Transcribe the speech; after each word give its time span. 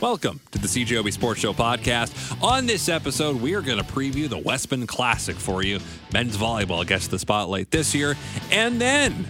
Welcome 0.00 0.40
to 0.52 0.58
the 0.58 0.66
CJOB 0.66 1.12
Sports 1.12 1.40
Show 1.40 1.52
podcast. 1.52 2.42
On 2.42 2.64
this 2.64 2.88
episode, 2.88 3.38
we 3.38 3.52
are 3.52 3.60
going 3.60 3.76
to 3.76 3.84
preview 3.84 4.30
the 4.30 4.38
Wesmen 4.38 4.86
Classic 4.86 5.36
for 5.36 5.62
you. 5.62 5.78
Men's 6.10 6.38
volleyball 6.38 6.86
gets 6.86 7.06
the 7.06 7.18
spotlight 7.18 7.70
this 7.70 7.94
year. 7.94 8.16
And 8.50 8.80
then 8.80 9.26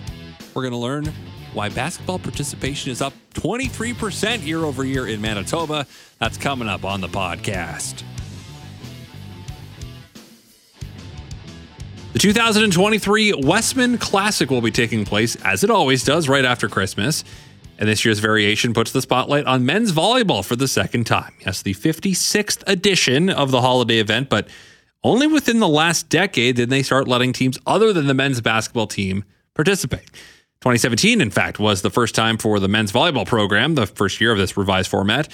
we're 0.54 0.62
going 0.62 0.70
to 0.70 0.78
learn 0.78 1.12
why 1.54 1.70
basketball 1.70 2.20
participation 2.20 2.92
is 2.92 3.02
up 3.02 3.12
23% 3.34 4.46
year 4.46 4.60
over 4.60 4.84
year 4.84 5.08
in 5.08 5.20
Manitoba. 5.20 5.88
That's 6.20 6.38
coming 6.38 6.68
up 6.68 6.84
on 6.84 7.00
the 7.00 7.08
podcast. 7.08 8.04
The 12.12 12.20
2023 12.20 13.32
Wesmen 13.42 13.98
Classic 13.98 14.48
will 14.48 14.60
be 14.60 14.70
taking 14.70 15.04
place, 15.04 15.34
as 15.44 15.64
it 15.64 15.70
always 15.70 16.04
does, 16.04 16.28
right 16.28 16.44
after 16.44 16.68
Christmas. 16.68 17.24
And 17.80 17.88
this 17.88 18.04
year's 18.04 18.18
variation 18.18 18.74
puts 18.74 18.92
the 18.92 19.00
spotlight 19.00 19.46
on 19.46 19.64
men's 19.64 19.90
volleyball 19.90 20.44
for 20.44 20.54
the 20.54 20.68
second 20.68 21.04
time. 21.04 21.32
Yes, 21.40 21.62
the 21.62 21.72
56th 21.72 22.62
edition 22.66 23.30
of 23.30 23.50
the 23.50 23.62
holiday 23.62 23.98
event, 23.98 24.28
but 24.28 24.48
only 25.02 25.26
within 25.26 25.60
the 25.60 25.68
last 25.68 26.10
decade 26.10 26.56
did 26.56 26.68
they 26.68 26.82
start 26.82 27.08
letting 27.08 27.32
teams 27.32 27.58
other 27.66 27.94
than 27.94 28.06
the 28.06 28.12
men's 28.12 28.42
basketball 28.42 28.86
team 28.86 29.24
participate. 29.54 30.10
2017, 30.60 31.22
in 31.22 31.30
fact, 31.30 31.58
was 31.58 31.80
the 31.80 31.88
first 31.88 32.14
time 32.14 32.36
for 32.36 32.60
the 32.60 32.68
men's 32.68 32.92
volleyball 32.92 33.26
program, 33.26 33.76
the 33.76 33.86
first 33.86 34.20
year 34.20 34.30
of 34.30 34.36
this 34.36 34.58
revised 34.58 34.90
format. 34.90 35.32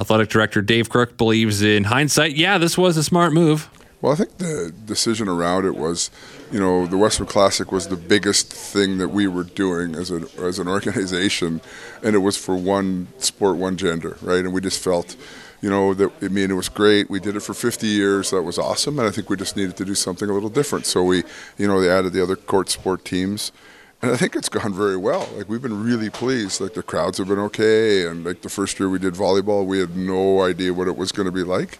Athletic 0.00 0.28
director 0.30 0.60
Dave 0.62 0.90
Crook 0.90 1.16
believes 1.16 1.62
in 1.62 1.84
hindsight, 1.84 2.34
yeah, 2.34 2.58
this 2.58 2.76
was 2.76 2.96
a 2.96 3.04
smart 3.04 3.32
move. 3.32 3.70
Well, 4.04 4.12
I 4.12 4.16
think 4.16 4.36
the 4.36 4.70
decision 4.84 5.30
around 5.30 5.64
it 5.64 5.76
was, 5.76 6.10
you 6.52 6.60
know, 6.60 6.86
the 6.86 6.98
Wesmen 6.98 7.26
Classic 7.26 7.72
was 7.72 7.88
the 7.88 7.96
biggest 7.96 8.52
thing 8.52 8.98
that 8.98 9.08
we 9.08 9.26
were 9.26 9.44
doing 9.44 9.94
as 9.94 10.10
a 10.10 10.26
as 10.42 10.58
an 10.58 10.68
organization, 10.76 11.62
and 12.02 12.14
it 12.14 12.18
was 12.18 12.36
for 12.36 12.54
one 12.54 13.08
sport, 13.16 13.56
one 13.56 13.78
gender, 13.78 14.18
right? 14.20 14.40
And 14.40 14.52
we 14.52 14.60
just 14.60 14.84
felt, 14.84 15.16
you 15.62 15.70
know, 15.70 15.94
that 15.94 16.12
I 16.20 16.28
mean, 16.28 16.50
it 16.50 16.54
was 16.54 16.68
great. 16.68 17.08
We 17.08 17.18
did 17.18 17.34
it 17.34 17.40
for 17.40 17.54
50 17.54 17.86
years. 17.86 18.30
That 18.30 18.42
was 18.42 18.58
awesome, 18.58 18.98
and 18.98 19.08
I 19.08 19.10
think 19.10 19.30
we 19.30 19.38
just 19.38 19.56
needed 19.56 19.78
to 19.78 19.86
do 19.86 19.94
something 19.94 20.28
a 20.28 20.34
little 20.34 20.50
different. 20.50 20.84
So 20.84 21.02
we, 21.02 21.22
you 21.56 21.66
know, 21.66 21.80
they 21.80 21.88
added 21.88 22.12
the 22.12 22.22
other 22.22 22.36
court 22.36 22.68
sport 22.68 23.06
teams. 23.06 23.52
And 24.02 24.12
I 24.12 24.18
think 24.18 24.36
it's 24.36 24.50
gone 24.50 24.74
very 24.74 24.98
well. 24.98 25.30
Like 25.34 25.48
we've 25.48 25.62
been 25.62 25.82
really 25.82 26.10
pleased. 26.10 26.60
Like 26.60 26.74
the 26.74 26.82
crowds 26.82 27.16
have 27.16 27.28
been 27.28 27.38
okay, 27.38 28.06
and 28.06 28.22
like 28.22 28.42
the 28.42 28.50
first 28.50 28.78
year 28.78 28.90
we 28.90 28.98
did 28.98 29.14
volleyball, 29.14 29.64
we 29.64 29.78
had 29.78 29.96
no 29.96 30.42
idea 30.42 30.74
what 30.74 30.88
it 30.88 30.96
was 30.98 31.10
going 31.10 31.24
to 31.24 31.32
be 31.32 31.42
like 31.42 31.78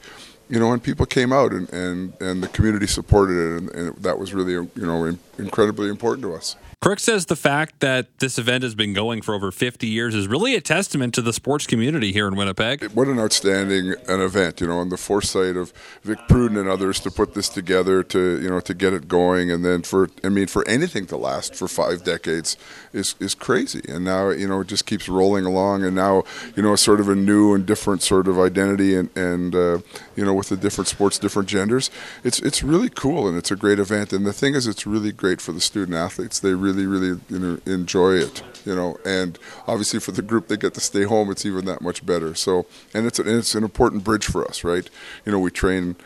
you 0.48 0.58
know, 0.58 0.72
and 0.72 0.82
people 0.82 1.06
came 1.06 1.32
out 1.32 1.52
and, 1.52 1.72
and, 1.72 2.12
and 2.20 2.42
the 2.42 2.48
community 2.48 2.86
supported 2.86 3.34
it, 3.34 3.58
and, 3.58 3.70
and 3.70 3.96
that 3.98 4.18
was 4.18 4.34
really, 4.34 4.52
you 4.52 4.70
know, 4.76 5.06
incredibly 5.38 5.88
important 5.88 6.22
to 6.22 6.34
us. 6.34 6.56
Crook 6.84 7.00
says 7.00 7.24
the 7.24 7.34
fact 7.34 7.80
that 7.80 8.18
this 8.18 8.38
event 8.38 8.62
has 8.62 8.74
been 8.74 8.92
going 8.92 9.22
for 9.22 9.34
over 9.34 9.50
50 9.50 9.86
years 9.86 10.14
is 10.14 10.28
really 10.28 10.54
a 10.54 10.60
testament 10.60 11.14
to 11.14 11.22
the 11.22 11.32
sports 11.32 11.66
community 11.66 12.12
here 12.12 12.28
in 12.28 12.36
Winnipeg. 12.36 12.90
What 12.92 13.08
an 13.08 13.18
outstanding 13.18 13.94
an 14.06 14.20
event, 14.20 14.60
you 14.60 14.66
know, 14.66 14.82
and 14.82 14.92
the 14.92 14.98
foresight 14.98 15.56
of 15.56 15.72
Vic 16.02 16.18
Pruden 16.28 16.60
and 16.60 16.68
others 16.68 17.00
to 17.00 17.10
put 17.10 17.32
this 17.32 17.48
together 17.48 18.02
to, 18.02 18.38
you 18.38 18.50
know, 18.50 18.60
to 18.60 18.74
get 18.74 18.92
it 18.92 19.08
going 19.08 19.50
and 19.50 19.64
then 19.64 19.80
for 19.80 20.10
I 20.22 20.28
mean 20.28 20.46
for 20.46 20.68
anything 20.68 21.06
to 21.06 21.16
last 21.16 21.54
for 21.54 21.68
5 21.68 22.04
decades 22.04 22.58
is 22.92 23.14
is 23.18 23.34
crazy. 23.34 23.80
And 23.88 24.04
now, 24.04 24.28
you 24.28 24.46
know, 24.46 24.60
it 24.60 24.66
just 24.66 24.84
keeps 24.84 25.08
rolling 25.08 25.46
along 25.46 25.84
and 25.84 25.96
now, 25.96 26.24
you 26.54 26.62
know, 26.62 26.76
sort 26.76 27.00
of 27.00 27.08
a 27.08 27.14
new 27.14 27.54
and 27.54 27.64
different 27.64 28.02
sort 28.02 28.28
of 28.28 28.38
identity 28.38 28.94
and 28.94 29.08
and 29.16 29.54
uh, 29.54 29.78
you 30.16 30.24
know, 30.26 30.34
with 30.34 30.50
the 30.50 30.56
different 30.58 30.88
sports, 30.88 31.18
different 31.18 31.48
genders. 31.48 31.90
It's 32.24 32.40
it's 32.40 32.62
really 32.62 32.90
cool 32.90 33.26
and 33.26 33.38
it's 33.38 33.50
a 33.50 33.56
great 33.56 33.78
event 33.78 34.12
and 34.12 34.26
the 34.26 34.34
thing 34.34 34.54
is 34.54 34.66
it's 34.66 34.86
really 34.86 35.12
great 35.24 35.40
for 35.40 35.52
the 35.52 35.60
student 35.60 35.96
athletes. 35.96 36.38
They 36.38 36.52
really 36.52 36.86
really, 36.86 37.18
you 37.30 37.38
know, 37.38 37.58
enjoy 37.64 38.16
it. 38.16 38.42
You 38.66 38.74
know, 38.74 38.98
and 39.06 39.38
obviously 39.66 39.98
for 40.00 40.12
the 40.12 40.20
group 40.20 40.48
they 40.48 40.58
get 40.58 40.74
to 40.74 40.80
stay 40.80 41.04
home, 41.04 41.30
it's 41.30 41.46
even 41.46 41.64
that 41.64 41.80
much 41.80 42.04
better. 42.04 42.34
So, 42.34 42.66
and 42.92 43.06
it's 43.06 43.18
a, 43.18 43.38
it's 43.38 43.54
an 43.54 43.64
important 43.64 44.04
bridge 44.04 44.26
for 44.26 44.46
us, 44.46 44.64
right? 44.64 44.88
You 45.24 45.32
know, 45.32 45.38
we 45.38 45.50
train 45.50 45.96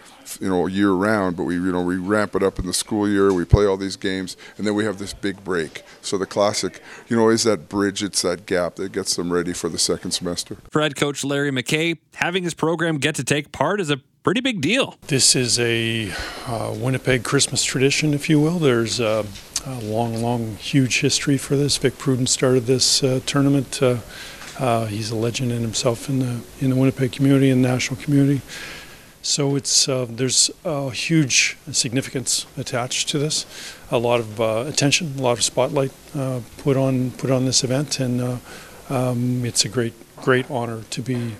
you 0.41 0.49
know 0.49 0.67
year 0.67 0.91
round 0.91 1.37
but 1.39 1.45
we 1.45 1.55
you 1.55 1.73
know 1.73 1.81
we 1.81 1.97
ramp 1.97 2.35
it 2.35 2.43
up 2.43 2.59
in 2.59 2.67
the 2.67 2.73
school 2.75 3.09
year 3.09 3.33
we 3.33 3.47
play 3.47 3.65
all 3.65 3.79
these 3.79 3.97
games 3.97 4.37
and 4.59 4.67
then 4.67 4.75
we 4.75 4.85
have 4.85 4.99
this 4.99 5.15
big 5.15 5.43
break 5.43 5.83
so 6.03 6.19
the 6.19 6.27
classic 6.27 6.83
you 7.09 7.17
know 7.17 7.31
is 7.31 7.45
that 7.45 7.67
bridge 7.67 8.03
it's 8.03 8.21
that 8.21 8.45
gap 8.45 8.75
that 8.75 8.93
gets 8.93 9.17
them 9.17 9.33
ready 9.33 9.55
for 9.55 9.71
the 9.71 9.79
second 9.79 10.11
semester 10.11 10.59
for 10.71 10.83
head 10.83 10.95
coach 10.97 11.25
larry 11.25 11.51
mckay 11.51 11.97
having 12.17 12.43
his 12.43 12.53
program 12.53 12.99
get 12.99 13.15
to 13.15 13.25
take 13.25 13.53
part 13.53 13.81
is 13.81 13.89
a 13.89 13.99
pretty 14.29 14.43
big 14.43 14.61
deal 14.61 14.95
this 15.07 15.35
is 15.35 15.59
a 15.59 16.13
uh, 16.47 16.71
winnipeg 16.77 17.25
christmas 17.25 17.65
tradition 17.65 18.13
if 18.13 18.29
you 18.29 18.39
will 18.39 18.59
there's 18.59 19.01
uh, 19.01 19.25
a 19.67 19.81
long, 19.81 20.23
long, 20.23 20.57
huge 20.57 21.01
history 21.01 21.39
for 21.39 21.57
this. 21.57 21.79
Vic 21.79 21.95
Pruden 21.95 22.29
started 22.29 22.67
this 22.67 23.03
uh, 23.03 23.21
tournament. 23.27 23.83
Uh, 23.83 23.99
uh, 24.59 24.85
he's 24.87 25.11
a 25.11 25.17
legend 25.17 25.51
in 25.51 25.63
himself 25.63 26.11
in 26.11 26.19
the 26.19 26.41
in 26.61 26.71
the 26.71 26.77
Winnipeg 26.77 27.11
community 27.13 27.49
and 27.49 27.63
national 27.63 28.01
community. 28.01 28.43
So 29.23 29.57
it's 29.57 29.87
there's 29.87 30.51
a 30.63 30.91
huge 30.91 31.57
significance 31.73 32.47
attached 32.59 33.09
to 33.09 33.19
this. 33.19 33.47
A 33.91 33.99
lot 33.99 34.21
of 34.21 34.41
attention, 34.41 35.15
a 35.19 35.23
lot 35.23 35.33
of 35.39 35.43
spotlight 35.43 35.93
put 36.59 36.77
on 36.77 37.13
put 37.13 37.31
on 37.31 37.47
this 37.47 37.65
event, 37.65 37.99
and 37.99 38.41
um, 38.91 39.45
it's 39.47 39.65
a 39.65 39.69
great 39.71 39.95
great 40.17 40.51
honor 40.51 40.83
to 40.91 41.01
be 41.01 41.37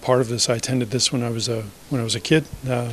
part 0.00 0.20
of 0.20 0.28
this. 0.28 0.48
I 0.48 0.56
attended 0.56 0.90
this 0.90 1.12
when 1.12 1.22
I 1.22 1.30
was 1.30 1.48
a 1.48 1.64
when 1.90 2.00
I 2.00 2.04
was 2.04 2.14
a 2.14 2.20
kid, 2.20 2.44
uh, 2.68 2.92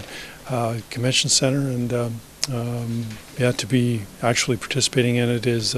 uh, 0.50 0.80
convention 0.90 1.30
center, 1.30 1.60
and 1.60 1.94
um, 1.94 2.22
um, 2.52 3.06
yeah, 3.38 3.52
to 3.52 3.68
be 3.68 4.04
actually 4.22 4.58
participating 4.58 5.16
in 5.16 5.30
it 5.30 5.46
is. 5.46 5.76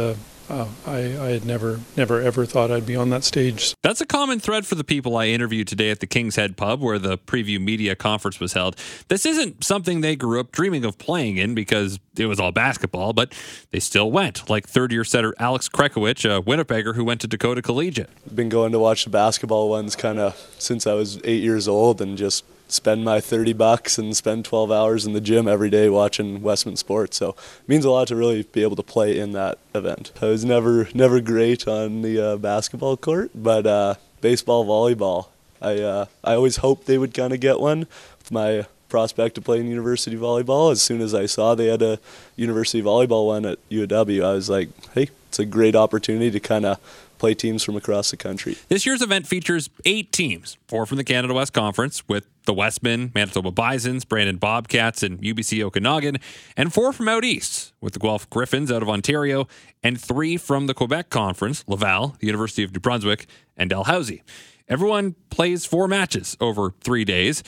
Uh, 0.49 0.67
I, 0.85 0.97
I, 0.97 1.29
had 1.31 1.45
never, 1.45 1.81
never, 1.97 2.21
ever 2.21 2.45
thought 2.45 2.71
I'd 2.71 2.85
be 2.85 2.95
on 2.95 3.09
that 3.09 3.25
stage. 3.25 3.75
That's 3.83 3.99
a 3.99 4.05
common 4.05 4.39
thread 4.39 4.65
for 4.65 4.75
the 4.75 4.83
people 4.83 5.17
I 5.17 5.27
interviewed 5.27 5.67
today 5.67 5.89
at 5.89 5.99
the 5.99 6.07
King's 6.07 6.37
Head 6.37 6.55
Pub, 6.55 6.81
where 6.81 6.97
the 6.97 7.17
preview 7.17 7.59
media 7.59 7.95
conference 7.95 8.39
was 8.39 8.53
held. 8.53 8.77
This 9.09 9.25
isn't 9.25 9.63
something 9.63 9.99
they 9.99 10.15
grew 10.15 10.39
up 10.39 10.53
dreaming 10.53 10.85
of 10.85 10.97
playing 10.97 11.35
in 11.35 11.53
because 11.53 11.99
it 12.15 12.27
was 12.27 12.39
all 12.39 12.53
basketball, 12.53 13.11
but 13.11 13.33
they 13.71 13.79
still 13.79 14.09
went, 14.09 14.49
like 14.49 14.67
third 14.67 14.93
year 14.93 15.03
setter 15.03 15.33
Alex 15.37 15.67
Krekowicz, 15.67 16.23
a 16.23 16.41
Winnipegger 16.41 16.95
who 16.95 17.03
went 17.03 17.19
to 17.21 17.27
Dakota 17.27 17.61
Collegiate. 17.61 18.09
Been 18.33 18.49
going 18.49 18.71
to 18.71 18.79
watch 18.79 19.03
the 19.03 19.09
basketball 19.09 19.69
ones 19.69 19.97
kind 19.97 20.17
of 20.17 20.35
since 20.59 20.87
I 20.87 20.93
was 20.93 21.19
eight 21.25 21.43
years 21.43 21.67
old 21.67 22.01
and 22.01 22.17
just 22.17 22.45
spend 22.71 23.03
my 23.03 23.19
30 23.19 23.53
bucks 23.53 23.97
and 23.97 24.15
spend 24.15 24.45
12 24.45 24.71
hours 24.71 25.05
in 25.05 25.13
the 25.13 25.21
gym 25.21 25.47
every 25.47 25.69
day 25.69 25.89
watching 25.89 26.41
Wesmen 26.41 26.75
sports. 26.75 27.17
So 27.17 27.29
it 27.29 27.67
means 27.67 27.85
a 27.85 27.89
lot 27.89 28.07
to 28.09 28.15
really 28.15 28.43
be 28.43 28.63
able 28.63 28.75
to 28.75 28.83
play 28.83 29.17
in 29.17 29.31
that 29.33 29.57
event. 29.73 30.11
I 30.21 30.25
was 30.25 30.45
never 30.45 30.89
never 30.93 31.21
great 31.21 31.67
on 31.67 32.01
the 32.01 32.19
uh, 32.33 32.37
basketball 32.37 32.97
court, 32.97 33.31
but 33.33 33.65
uh, 33.65 33.95
baseball, 34.21 34.65
volleyball, 34.65 35.27
I 35.61 35.79
uh, 35.79 36.05
I 36.23 36.33
always 36.35 36.57
hoped 36.57 36.87
they 36.87 36.97
would 36.97 37.13
kind 37.13 37.33
of 37.33 37.39
get 37.39 37.59
one 37.59 37.79
with 38.19 38.31
my 38.31 38.65
prospect 38.89 39.35
to 39.35 39.41
play 39.41 39.59
in 39.59 39.67
university 39.67 40.15
volleyball. 40.15 40.71
As 40.71 40.81
soon 40.81 41.01
as 41.01 41.13
I 41.13 41.25
saw 41.25 41.55
they 41.55 41.67
had 41.67 41.81
a 41.81 41.99
university 42.35 42.81
volleyball 42.81 43.27
one 43.27 43.45
at 43.45 43.57
UW, 43.69 44.23
I 44.23 44.33
was 44.33 44.49
like, 44.49 44.69
hey, 44.93 45.09
it's 45.27 45.39
a 45.39 45.45
great 45.45 45.75
opportunity 45.75 46.31
to 46.31 46.39
kind 46.39 46.65
of 46.65 46.79
play 47.17 47.33
teams 47.33 47.63
from 47.63 47.75
across 47.75 48.11
the 48.11 48.17
country. 48.17 48.57
This 48.69 48.85
year's 48.85 49.01
event 49.01 49.27
features 49.27 49.69
eight 49.85 50.11
teams, 50.11 50.57
four 50.67 50.85
from 50.85 50.97
the 50.97 51.03
Canada 51.03 51.33
West 51.33 51.53
Conference 51.53 52.07
with 52.07 52.27
the 52.45 52.53
Wesmen, 52.53 53.11
Manitoba 53.13 53.51
Bisons, 53.51 54.05
Brandon 54.05 54.37
Bobcats, 54.37 55.03
and 55.03 55.21
UBC 55.21 55.61
Okanagan, 55.63 56.17
and 56.55 56.73
four 56.73 56.93
from 56.93 57.07
out 57.07 57.25
east 57.25 57.73
with 57.81 57.93
the 57.93 57.99
Guelph 57.99 58.29
Griffins 58.29 58.71
out 58.71 58.81
of 58.81 58.89
Ontario, 58.89 59.47
and 59.83 59.99
three 59.99 60.37
from 60.37 60.67
the 60.67 60.73
Quebec 60.73 61.09
Conference, 61.09 61.63
Laval, 61.67 62.15
the 62.19 62.27
University 62.27 62.63
of 62.63 62.73
New 62.73 62.79
Brunswick, 62.79 63.27
and 63.55 63.69
Dalhousie. 63.69 64.23
Everyone 64.69 65.15
plays 65.29 65.65
four 65.65 65.87
matches 65.87 66.35
over 66.39 66.73
three 66.81 67.05
days, 67.05 67.43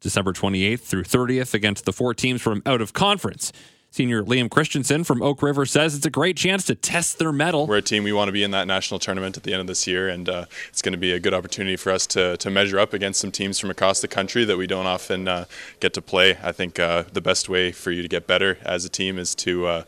December 0.00 0.32
28th 0.32 0.80
through 0.80 1.04
30th 1.04 1.54
against 1.54 1.84
the 1.84 1.92
four 1.92 2.14
teams 2.14 2.42
from 2.42 2.62
out 2.66 2.80
of 2.80 2.92
conference. 2.92 3.52
Senior 3.92 4.22
Liam 4.22 4.48
Christensen 4.48 5.04
from 5.04 5.20
Oak 5.20 5.42
River 5.42 5.66
says 5.66 5.94
it's 5.94 6.06
a 6.06 6.10
great 6.10 6.34
chance 6.34 6.64
to 6.64 6.74
test 6.74 7.18
their 7.18 7.30
mettle. 7.30 7.66
We're 7.66 7.76
a 7.76 7.82
team 7.82 8.04
we 8.04 8.12
want 8.14 8.28
to 8.28 8.32
be 8.32 8.42
in 8.42 8.50
that 8.52 8.66
national 8.66 8.98
tournament 8.98 9.36
at 9.36 9.42
the 9.42 9.52
end 9.52 9.60
of 9.60 9.66
this 9.66 9.86
year, 9.86 10.08
and 10.08 10.30
uh, 10.30 10.46
it's 10.70 10.80
going 10.80 10.94
to 10.94 10.98
be 10.98 11.12
a 11.12 11.20
good 11.20 11.34
opportunity 11.34 11.76
for 11.76 11.92
us 11.92 12.06
to, 12.06 12.38
to 12.38 12.50
measure 12.50 12.78
up 12.78 12.94
against 12.94 13.20
some 13.20 13.30
teams 13.30 13.58
from 13.58 13.68
across 13.68 14.00
the 14.00 14.08
country 14.08 14.46
that 14.46 14.56
we 14.56 14.66
don't 14.66 14.86
often 14.86 15.28
uh, 15.28 15.44
get 15.78 15.92
to 15.92 16.00
play. 16.00 16.38
I 16.42 16.52
think 16.52 16.78
uh, 16.78 17.04
the 17.12 17.20
best 17.20 17.50
way 17.50 17.70
for 17.70 17.90
you 17.90 18.00
to 18.00 18.08
get 18.08 18.26
better 18.26 18.56
as 18.62 18.86
a 18.86 18.88
team 18.88 19.18
is 19.18 19.34
to 19.34 19.66
uh, 19.66 19.82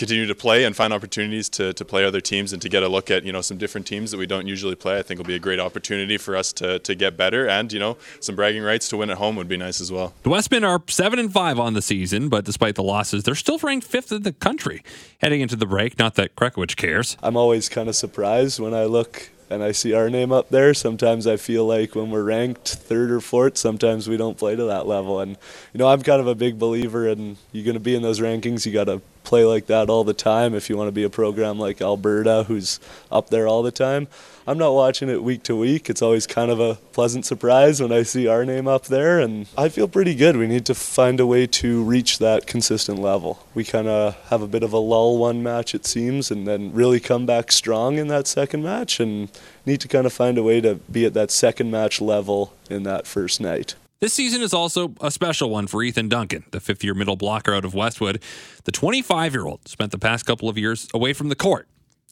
continue 0.00 0.26
to 0.26 0.34
play 0.34 0.64
and 0.64 0.74
find 0.74 0.94
opportunities 0.94 1.50
to, 1.50 1.74
to 1.74 1.84
play 1.84 2.06
other 2.06 2.22
teams 2.22 2.54
and 2.54 2.62
to 2.62 2.70
get 2.70 2.82
a 2.82 2.88
look 2.88 3.10
at 3.10 3.22
you 3.22 3.32
know 3.32 3.42
some 3.42 3.58
different 3.58 3.86
teams 3.86 4.10
that 4.10 4.16
we 4.16 4.26
don't 4.26 4.46
usually 4.46 4.74
play. 4.74 4.98
I 4.98 5.02
think 5.02 5.18
will 5.18 5.26
be 5.26 5.34
a 5.34 5.38
great 5.38 5.60
opportunity 5.60 6.16
for 6.16 6.34
us 6.34 6.54
to, 6.54 6.78
to 6.78 6.94
get 6.94 7.18
better 7.18 7.46
and 7.46 7.70
you 7.70 7.78
know 7.78 7.98
some 8.18 8.34
bragging 8.34 8.62
rights 8.62 8.88
to 8.88 8.96
win 8.96 9.10
at 9.10 9.18
home 9.18 9.36
would 9.36 9.46
be 9.46 9.58
nice 9.58 9.78
as 9.78 9.92
well. 9.92 10.14
The 10.22 10.30
Wesmen 10.30 10.64
are 10.64 10.82
seven 10.88 11.18
and 11.18 11.30
five 11.30 11.58
on 11.58 11.74
the 11.74 11.82
season, 11.82 12.30
but 12.30 12.46
despite 12.46 12.76
the 12.76 12.82
losses, 12.82 13.24
they're 13.24 13.34
still 13.34 13.58
ranked 13.58 13.86
fifth 13.86 14.10
in 14.10 14.22
the 14.22 14.32
country 14.32 14.82
heading 15.18 15.42
into 15.42 15.54
the 15.54 15.66
break. 15.66 15.98
Not 15.98 16.14
that 16.14 16.34
Krekowicz 16.34 16.76
cares. 16.76 17.18
I'm 17.22 17.36
always 17.36 17.68
kind 17.68 17.90
of 17.90 17.94
surprised 17.94 18.58
when 18.58 18.72
I 18.72 18.86
look 18.86 19.28
and 19.50 19.62
I 19.64 19.72
see 19.72 19.92
our 19.92 20.08
name 20.08 20.30
up 20.32 20.48
there, 20.48 20.72
sometimes 20.72 21.26
I 21.26 21.36
feel 21.36 21.66
like 21.66 21.96
when 21.96 22.10
we're 22.10 22.22
ranked 22.22 22.68
third 22.68 23.10
or 23.10 23.20
fourth, 23.20 23.58
sometimes 23.58 24.08
we 24.08 24.16
don't 24.16 24.38
play 24.38 24.54
to 24.54 24.64
that 24.64 24.86
level. 24.86 25.18
And 25.18 25.36
you 25.74 25.78
know, 25.78 25.88
I'm 25.88 26.02
kind 26.02 26.20
of 26.20 26.28
a 26.28 26.36
big 26.36 26.58
believer 26.58 27.08
in 27.08 27.36
you're 27.50 27.64
going 27.64 27.74
to 27.74 27.80
be 27.80 27.96
in 27.96 28.02
those 28.02 28.20
rankings, 28.20 28.64
you 28.64 28.72
got 28.72 28.84
to 28.84 29.02
play 29.24 29.44
like 29.44 29.66
that 29.66 29.88
all 29.88 30.04
the 30.04 30.14
time 30.14 30.54
if 30.54 30.68
you 30.68 30.76
want 30.76 30.88
to 30.88 30.92
be 30.92 31.04
a 31.04 31.10
program 31.10 31.58
like 31.58 31.80
Alberta 31.80 32.44
who's 32.48 32.80
up 33.10 33.30
there 33.30 33.46
all 33.46 33.62
the 33.62 33.70
time. 33.70 34.08
I'm 34.46 34.58
not 34.58 34.72
watching 34.72 35.08
it 35.08 35.22
week 35.22 35.42
to 35.44 35.54
week. 35.54 35.88
It's 35.88 36.02
always 36.02 36.26
kind 36.26 36.50
of 36.50 36.58
a 36.58 36.76
pleasant 36.92 37.24
surprise 37.24 37.80
when 37.80 37.92
I 37.92 38.02
see 38.02 38.26
our 38.26 38.44
name 38.44 38.66
up 38.66 38.86
there, 38.86 39.20
and 39.20 39.46
I 39.56 39.68
feel 39.68 39.86
pretty 39.86 40.14
good. 40.14 40.36
We 40.36 40.48
need 40.48 40.66
to 40.66 40.74
find 40.74 41.20
a 41.20 41.26
way 41.26 41.46
to 41.46 41.84
reach 41.84 42.18
that 42.18 42.46
consistent 42.46 42.98
level. 42.98 43.46
We 43.54 43.62
kind 43.62 43.86
of 43.86 44.16
have 44.30 44.42
a 44.42 44.48
bit 44.48 44.62
of 44.62 44.72
a 44.72 44.78
lull 44.78 45.18
one 45.18 45.42
match, 45.42 45.74
it 45.74 45.86
seems, 45.86 46.30
and 46.30 46.48
then 46.48 46.72
really 46.72 46.98
come 46.98 47.26
back 47.26 47.52
strong 47.52 47.98
in 47.98 48.08
that 48.08 48.26
second 48.26 48.62
match, 48.62 48.98
and 48.98 49.30
need 49.66 49.80
to 49.82 49.88
kind 49.88 50.06
of 50.06 50.12
find 50.12 50.36
a 50.36 50.42
way 50.42 50.60
to 50.62 50.76
be 50.90 51.04
at 51.04 51.14
that 51.14 51.30
second 51.30 51.70
match 51.70 52.00
level 52.00 52.52
in 52.68 52.82
that 52.82 53.06
first 53.06 53.40
night. 53.40 53.76
This 54.00 54.14
season 54.14 54.40
is 54.40 54.54
also 54.54 54.94
a 55.02 55.10
special 55.10 55.50
one 55.50 55.66
for 55.66 55.82
Ethan 55.82 56.08
Duncan, 56.08 56.44
the 56.52 56.60
fifth 56.60 56.82
year 56.82 56.94
middle 56.94 57.16
blocker 57.16 57.52
out 57.52 57.66
of 57.66 57.74
Westwood. 57.74 58.22
The 58.64 58.72
25 58.72 59.34
year 59.34 59.46
old 59.46 59.68
spent 59.68 59.92
the 59.92 59.98
past 59.98 60.24
couple 60.24 60.48
of 60.48 60.56
years 60.56 60.88
away 60.94 61.12
from 61.12 61.28
the 61.28 61.36
court 61.36 61.68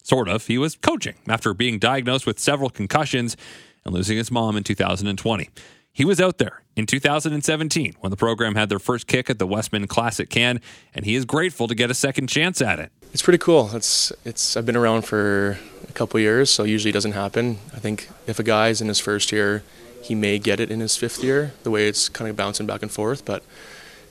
Sort 0.08 0.28
of. 0.28 0.46
He 0.46 0.56
was 0.56 0.74
coaching 0.76 1.16
after 1.28 1.52
being 1.52 1.78
diagnosed 1.78 2.26
with 2.26 2.38
several 2.38 2.70
concussions 2.70 3.36
and 3.84 3.94
losing 3.94 4.16
his 4.16 4.30
mom 4.30 4.56
in 4.56 4.64
2020. 4.64 5.50
He 5.92 6.04
was 6.04 6.18
out 6.18 6.38
there 6.38 6.62
in 6.76 6.86
2017 6.86 7.94
when 8.00 8.10
the 8.10 8.16
program 8.16 8.54
had 8.54 8.70
their 8.70 8.78
first 8.78 9.06
kick 9.06 9.28
at 9.28 9.38
the 9.38 9.46
Wesmen 9.46 9.86
Classic 9.86 10.30
Can, 10.30 10.62
and 10.94 11.04
he 11.04 11.14
is 11.14 11.26
grateful 11.26 11.68
to 11.68 11.74
get 11.74 11.90
a 11.90 11.94
second 11.94 12.28
chance 12.28 12.62
at 12.62 12.78
it. 12.78 12.90
It's 13.12 13.22
pretty 13.22 13.38
cool. 13.38 13.70
It's 13.74 14.10
it's 14.24 14.56
I've 14.56 14.64
been 14.64 14.76
around 14.76 15.02
for 15.02 15.58
couple 15.98 16.20
years, 16.20 16.50
so 16.50 16.64
usually 16.64 16.90
it 16.90 16.94
doesn't 16.94 17.12
happen. 17.12 17.58
I 17.74 17.78
think 17.78 18.08
if 18.26 18.38
a 18.38 18.42
guy's 18.42 18.80
in 18.80 18.88
his 18.88 19.00
first 19.00 19.32
year, 19.32 19.62
he 20.02 20.14
may 20.14 20.38
get 20.38 20.60
it 20.60 20.70
in 20.70 20.80
his 20.80 20.96
fifth 20.96 21.22
year. 21.22 21.52
The 21.64 21.70
way 21.70 21.88
it's 21.88 22.08
kind 22.08 22.30
of 22.30 22.36
bouncing 22.36 22.66
back 22.66 22.82
and 22.82 22.90
forth, 22.90 23.24
but 23.24 23.42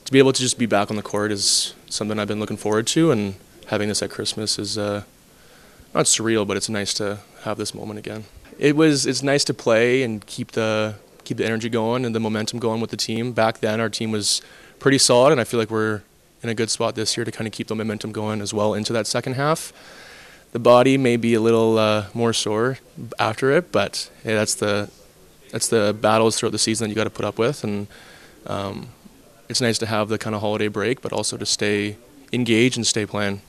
to 0.04 0.12
be 0.12 0.18
able 0.18 0.32
to 0.32 0.40
just 0.40 0.58
be 0.58 0.66
back 0.66 0.90
on 0.90 0.96
the 0.96 1.02
court 1.02 1.32
is 1.32 1.74
something 1.88 2.18
I've 2.18 2.28
been 2.28 2.40
looking 2.40 2.56
forward 2.56 2.86
to, 2.88 3.10
and 3.10 3.34
having 3.66 3.88
this 3.88 4.02
at 4.02 4.10
Christmas 4.10 4.58
is. 4.58 4.78
Uh, 4.78 5.02
not 5.94 6.06
surreal, 6.06 6.46
but 6.46 6.56
it's 6.56 6.68
nice 6.68 6.94
to 6.94 7.18
have 7.42 7.58
this 7.58 7.74
moment 7.74 7.98
again. 7.98 8.24
It 8.58 8.76
was 8.76 9.06
it's 9.06 9.22
nice 9.22 9.44
to 9.44 9.54
play 9.54 10.02
and 10.02 10.24
keep 10.26 10.52
the 10.52 10.94
keep 11.24 11.36
the 11.36 11.44
energy 11.44 11.68
going 11.68 12.04
and 12.04 12.14
the 12.14 12.20
momentum 12.20 12.58
going 12.58 12.80
with 12.80 12.90
the 12.90 12.96
team. 12.96 13.32
Back 13.32 13.60
then, 13.60 13.80
our 13.80 13.88
team 13.88 14.10
was 14.10 14.42
pretty 14.78 14.98
solid, 14.98 15.32
and 15.32 15.40
I 15.40 15.44
feel 15.44 15.60
like 15.60 15.70
we're 15.70 16.02
in 16.42 16.48
a 16.48 16.54
good 16.54 16.70
spot 16.70 16.94
this 16.94 17.16
year 17.16 17.24
to 17.24 17.32
kind 17.32 17.46
of 17.46 17.52
keep 17.52 17.66
the 17.66 17.74
momentum 17.74 18.12
going 18.12 18.40
as 18.40 18.54
well 18.54 18.74
into 18.74 18.92
that 18.92 19.06
second 19.06 19.34
half. 19.34 19.72
The 20.52 20.58
body 20.58 20.96
may 20.96 21.16
be 21.16 21.34
a 21.34 21.40
little 21.40 21.78
uh, 21.78 22.06
more 22.14 22.32
sore 22.32 22.78
after 23.18 23.50
it, 23.52 23.70
but 23.70 24.10
hey, 24.22 24.34
that's 24.34 24.54
the 24.54 24.90
that's 25.50 25.68
the 25.68 25.96
battles 25.98 26.38
throughout 26.38 26.52
the 26.52 26.58
season 26.58 26.86
that 26.86 26.90
you 26.90 26.94
got 26.94 27.04
to 27.04 27.10
put 27.10 27.24
up 27.24 27.38
with, 27.38 27.64
and 27.64 27.86
um, 28.46 28.88
it's 29.48 29.60
nice 29.60 29.78
to 29.78 29.86
have 29.86 30.08
the 30.08 30.18
kind 30.18 30.34
of 30.34 30.40
holiday 30.40 30.68
break, 30.68 31.00
but 31.00 31.12
also 31.12 31.36
to 31.36 31.46
stay 31.46 31.96
engaged 32.32 32.76
and 32.76 32.86
stay 32.86 33.06
playing. 33.06 33.40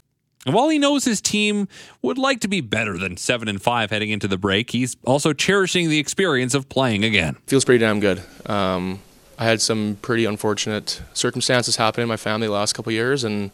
And 0.45 0.55
while 0.55 0.69
he 0.69 0.79
knows 0.79 1.03
his 1.03 1.19
team 1.19 1.67
would 2.01 2.17
like 2.17 2.39
to 2.41 2.47
be 2.47 2.61
better 2.61 2.97
than 2.97 3.17
7 3.17 3.49
and 3.49 3.61
5 3.61 3.89
heading 3.89 4.09
into 4.09 4.27
the 4.27 4.37
break, 4.37 4.71
he's 4.71 4.95
also 5.05 5.33
cherishing 5.33 5.89
the 5.89 5.99
experience 5.99 6.53
of 6.53 6.69
playing 6.69 7.03
again. 7.03 7.35
Feels 7.47 7.65
pretty 7.65 7.79
damn 7.79 7.99
good. 7.99 8.23
Um, 8.45 9.01
I 9.37 9.45
had 9.45 9.61
some 9.61 9.97
pretty 10.01 10.25
unfortunate 10.25 11.01
circumstances 11.13 11.75
happen 11.75 12.01
in 12.01 12.07
my 12.07 12.17
family 12.17 12.47
the 12.47 12.53
last 12.53 12.73
couple 12.73 12.91
years, 12.91 13.23
and 13.23 13.51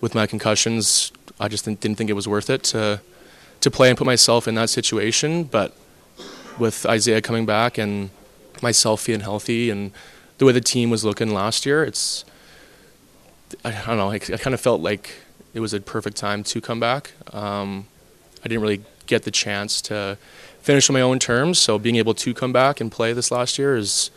with 0.00 0.14
my 0.14 0.26
concussions, 0.26 1.12
I 1.40 1.48
just 1.48 1.64
didn't, 1.64 1.96
think 1.96 2.10
it 2.10 2.14
was 2.14 2.28
worth 2.28 2.50
it 2.50 2.62
to 2.64 3.00
to 3.60 3.70
play 3.72 3.88
and 3.88 3.98
put 3.98 4.06
myself 4.06 4.46
in 4.46 4.54
that 4.54 4.70
situation. 4.70 5.44
But 5.44 5.76
with 6.58 6.86
Isaiah 6.86 7.20
coming 7.20 7.44
back 7.44 7.76
and 7.76 8.10
myself 8.62 9.00
feeling 9.00 9.22
healthy 9.22 9.68
and 9.70 9.90
the 10.38 10.44
way 10.44 10.52
the 10.52 10.60
team 10.60 10.90
was 10.90 11.04
looking 11.04 11.34
last 11.34 11.66
year, 11.66 11.82
it's 11.82 12.24
I, 13.64 13.70
I 13.70 13.86
don't 13.86 13.96
know. 13.96 14.10
I, 14.10 14.14
I 14.14 14.36
kind 14.36 14.54
of 14.54 14.60
felt 14.60 14.80
like 14.80 15.14
it 15.54 15.60
was 15.60 15.74
a 15.74 15.80
perfect 15.80 16.16
time 16.16 16.44
to 16.44 16.60
come 16.60 16.78
back. 16.80 17.12
Um, 17.32 17.86
I 18.44 18.48
didn't 18.48 18.62
really 18.62 18.82
get 19.06 19.22
the 19.24 19.30
chance 19.30 19.80
to 19.82 20.18
finish 20.60 20.88
on 20.90 20.94
my 20.94 21.00
own 21.00 21.18
terms, 21.18 21.58
so 21.58 21.78
being 21.78 21.96
able 21.96 22.14
to 22.14 22.34
come 22.34 22.52
back 22.52 22.80
and 22.80 22.92
play 22.92 23.12
this 23.12 23.30
last 23.30 23.58
year 23.58 23.76
is, 23.76 24.10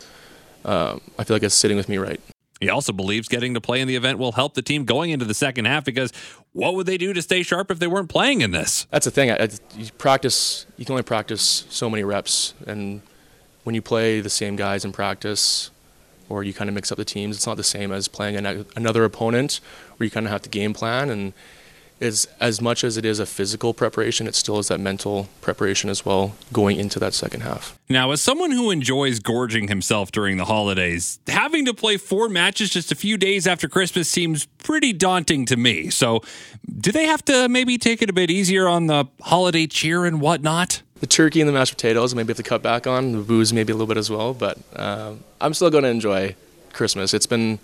uh, 0.64 0.98
I 1.18 1.24
feel 1.24 1.34
like 1.34 1.42
it's 1.42 1.54
sitting 1.54 1.76
with 1.76 1.88
me 1.88 1.98
right. 1.98 2.20
He 2.62 2.70
also 2.70 2.92
believes 2.92 3.26
getting 3.26 3.54
to 3.54 3.60
play 3.60 3.80
in 3.80 3.88
the 3.88 3.96
event 3.96 4.18
will 4.18 4.32
help 4.32 4.54
the 4.54 4.62
team 4.62 4.84
going 4.84 5.10
into 5.10 5.24
the 5.24 5.34
second 5.34 5.64
half 5.64 5.84
because 5.84 6.12
what 6.52 6.74
would 6.74 6.86
they 6.86 6.96
do 6.96 7.12
to 7.12 7.20
stay 7.20 7.42
sharp 7.42 7.70
if 7.72 7.80
they 7.80 7.88
weren't 7.88 8.08
playing 8.08 8.40
in 8.40 8.52
this? 8.52 8.86
That's 8.90 9.04
the 9.04 9.10
thing. 9.10 9.32
I, 9.32 9.34
I, 9.34 9.48
you 9.76 9.90
practice. 9.98 10.64
You 10.76 10.84
can 10.84 10.92
only 10.92 11.02
practice 11.02 11.66
so 11.70 11.90
many 11.90 12.04
reps, 12.04 12.54
and 12.66 13.02
when 13.64 13.74
you 13.74 13.82
play 13.82 14.20
the 14.20 14.30
same 14.30 14.54
guys 14.54 14.84
in 14.84 14.92
practice, 14.92 15.72
or 16.28 16.42
you 16.42 16.54
kind 16.54 16.68
of 16.68 16.74
mix 16.74 16.90
up 16.90 16.98
the 16.98 17.04
teams. 17.04 17.36
It's 17.36 17.46
not 17.46 17.56
the 17.56 17.64
same 17.64 17.92
as 17.92 18.08
playing 18.08 18.36
an, 18.36 18.64
another 18.74 19.04
opponent 19.04 19.60
where 19.96 20.04
you 20.04 20.10
kind 20.10 20.24
of 20.24 20.32
have 20.32 20.42
to 20.42 20.48
game 20.48 20.72
plan. 20.72 21.10
And 21.10 21.32
is 22.02 22.26
as 22.40 22.60
much 22.60 22.84
as 22.84 22.96
it 22.96 23.04
is 23.04 23.18
a 23.18 23.26
physical 23.26 23.72
preparation, 23.72 24.26
it 24.26 24.34
still 24.34 24.58
is 24.58 24.68
that 24.68 24.80
mental 24.80 25.28
preparation 25.40 25.88
as 25.88 26.04
well 26.04 26.34
going 26.52 26.78
into 26.78 26.98
that 26.98 27.14
second 27.14 27.42
half. 27.42 27.78
Now, 27.88 28.10
as 28.10 28.20
someone 28.20 28.50
who 28.50 28.70
enjoys 28.70 29.20
gorging 29.20 29.68
himself 29.68 30.10
during 30.10 30.36
the 30.36 30.44
holidays, 30.44 31.20
having 31.28 31.64
to 31.66 31.74
play 31.74 31.96
four 31.96 32.28
matches 32.28 32.70
just 32.70 32.90
a 32.90 32.94
few 32.94 33.16
days 33.16 33.46
after 33.46 33.68
Christmas 33.68 34.08
seems 34.08 34.46
pretty 34.46 34.92
daunting 34.92 35.46
to 35.46 35.56
me. 35.56 35.90
So, 35.90 36.22
do 36.80 36.90
they 36.92 37.04
have 37.04 37.24
to 37.26 37.48
maybe 37.48 37.78
take 37.78 38.02
it 38.02 38.10
a 38.10 38.12
bit 38.12 38.30
easier 38.30 38.66
on 38.68 38.86
the 38.86 39.06
holiday 39.20 39.66
cheer 39.66 40.04
and 40.04 40.20
whatnot? 40.20 40.82
the 41.00 41.06
turkey 41.08 41.40
and 41.40 41.48
the 41.48 41.52
mashed 41.52 41.72
potatoes 41.72 42.14
maybe 42.14 42.28
have 42.28 42.36
to 42.36 42.44
cut 42.44 42.62
back 42.62 42.86
on 42.86 43.10
the 43.10 43.18
booze 43.18 43.52
maybe 43.52 43.72
a 43.72 43.74
little 43.74 43.88
bit 43.88 43.96
as 43.96 44.08
well 44.08 44.32
but 44.32 44.56
uh, 44.76 45.12
i'm 45.40 45.52
still 45.52 45.68
going 45.68 45.82
to 45.82 45.90
enjoy 45.90 46.32
christmas 46.72 47.12
it's 47.12 47.26
been 47.26 47.58